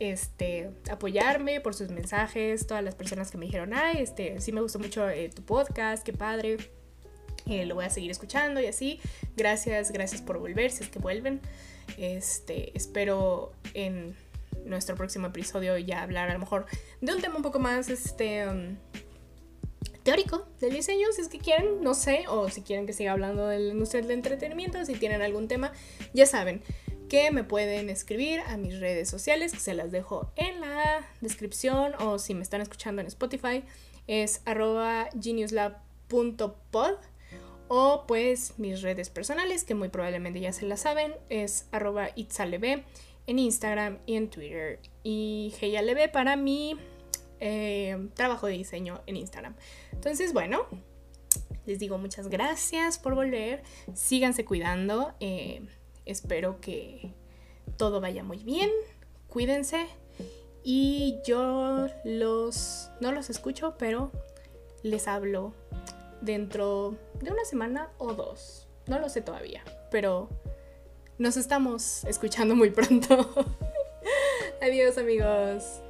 este, 0.00 0.68
apoyarme 0.90 1.60
por 1.60 1.74
sus 1.74 1.90
mensajes, 1.90 2.66
todas 2.66 2.82
las 2.82 2.96
personas 2.96 3.30
que 3.30 3.38
me 3.38 3.46
dijeron, 3.46 3.72
ay, 3.72 3.98
este, 4.00 4.40
sí 4.40 4.50
me 4.50 4.60
gustó 4.60 4.80
mucho 4.80 5.08
eh, 5.08 5.30
tu 5.32 5.44
podcast, 5.44 6.02
qué 6.02 6.12
padre, 6.12 6.56
eh, 7.46 7.66
lo 7.66 7.76
voy 7.76 7.84
a 7.84 7.90
seguir 7.90 8.10
escuchando 8.10 8.60
y 8.60 8.66
así. 8.66 9.00
Gracias, 9.36 9.92
gracias 9.92 10.22
por 10.22 10.38
volver, 10.38 10.72
si 10.72 10.82
es 10.82 10.88
que 10.88 10.98
vuelven. 10.98 11.40
Este, 11.98 12.76
espero 12.76 13.52
en 13.74 14.16
nuestro 14.64 14.96
próximo 14.96 15.28
episodio 15.28 15.76
ya 15.78 16.02
hablar 16.02 16.30
a 16.30 16.32
lo 16.32 16.38
mejor 16.38 16.66
de 17.00 17.14
un 17.14 17.20
tema 17.20 17.36
un 17.36 17.42
poco 17.42 17.58
más, 17.58 17.88
este, 17.90 18.48
um, 18.48 18.76
teórico 20.02 20.46
del 20.60 20.74
diseño, 20.74 21.08
si 21.12 21.22
es 21.22 21.28
que 21.28 21.38
quieren, 21.38 21.82
no 21.82 21.94
sé, 21.94 22.24
o 22.28 22.48
si 22.50 22.62
quieren 22.62 22.86
que 22.86 22.92
siga 22.92 23.12
hablando 23.12 23.46
de 23.48 23.58
la 23.58 23.72
industria 23.72 24.02
del 24.02 24.10
entretenimiento, 24.12 24.84
si 24.84 24.94
tienen 24.94 25.22
algún 25.22 25.48
tema, 25.48 25.72
ya 26.12 26.26
saben 26.26 26.62
que 27.08 27.30
me 27.30 27.42
pueden 27.44 27.90
escribir 27.90 28.40
a 28.40 28.56
mis 28.56 28.80
redes 28.80 29.08
sociales, 29.08 29.52
que 29.52 29.60
se 29.60 29.74
las 29.74 29.90
dejo 29.90 30.30
en 30.36 30.60
la 30.60 31.06
descripción 31.20 31.92
o 31.98 32.18
si 32.18 32.34
me 32.34 32.42
están 32.42 32.60
escuchando 32.60 33.00
en 33.00 33.08
Spotify, 33.08 33.64
es 34.06 34.42
arroba 34.44 35.08
geniuslab.pod 35.20 36.94
o 37.76 38.04
pues 38.06 38.58
mis 38.58 38.82
redes 38.82 39.10
personales, 39.10 39.64
que 39.64 39.74
muy 39.74 39.88
probablemente 39.88 40.38
ya 40.38 40.52
se 40.52 40.64
las 40.64 40.82
saben, 40.82 41.14
es 41.28 41.66
arroba 41.72 42.10
itzaleb 42.14 42.84
en 43.26 43.38
Instagram 43.38 43.98
y 44.06 44.14
en 44.14 44.30
Twitter 44.30 44.78
y 45.02 45.52
geyaleb 45.58 46.12
para 46.12 46.36
mi 46.36 46.76
eh, 47.40 48.08
trabajo 48.14 48.46
de 48.46 48.52
diseño 48.52 49.02
en 49.06 49.16
Instagram. 49.16 49.56
Entonces, 49.92 50.32
bueno, 50.32 50.66
les 51.66 51.80
digo 51.80 51.98
muchas 51.98 52.28
gracias 52.28 52.98
por 52.98 53.16
volver, 53.16 53.62
síganse 53.92 54.44
cuidando. 54.44 55.12
Eh, 55.18 55.66
Espero 56.06 56.60
que 56.60 57.14
todo 57.76 58.00
vaya 58.00 58.22
muy 58.22 58.38
bien. 58.38 58.70
Cuídense. 59.28 59.86
Y 60.62 61.18
yo 61.26 61.88
los 62.04 62.90
no 63.00 63.12
los 63.12 63.30
escucho, 63.30 63.76
pero 63.78 64.10
les 64.82 65.08
hablo 65.08 65.54
dentro 66.24 66.96
de 67.20 67.30
una 67.30 67.44
semana 67.44 67.90
o 67.98 68.14
dos. 68.14 68.66
No 68.86 68.98
lo 68.98 69.08
sé 69.08 69.20
todavía, 69.20 69.62
pero 69.90 70.28
nos 71.18 71.36
estamos 71.36 72.04
escuchando 72.04 72.54
muy 72.54 72.70
pronto. 72.70 73.30
Adiós 74.60 74.98
amigos. 74.98 75.83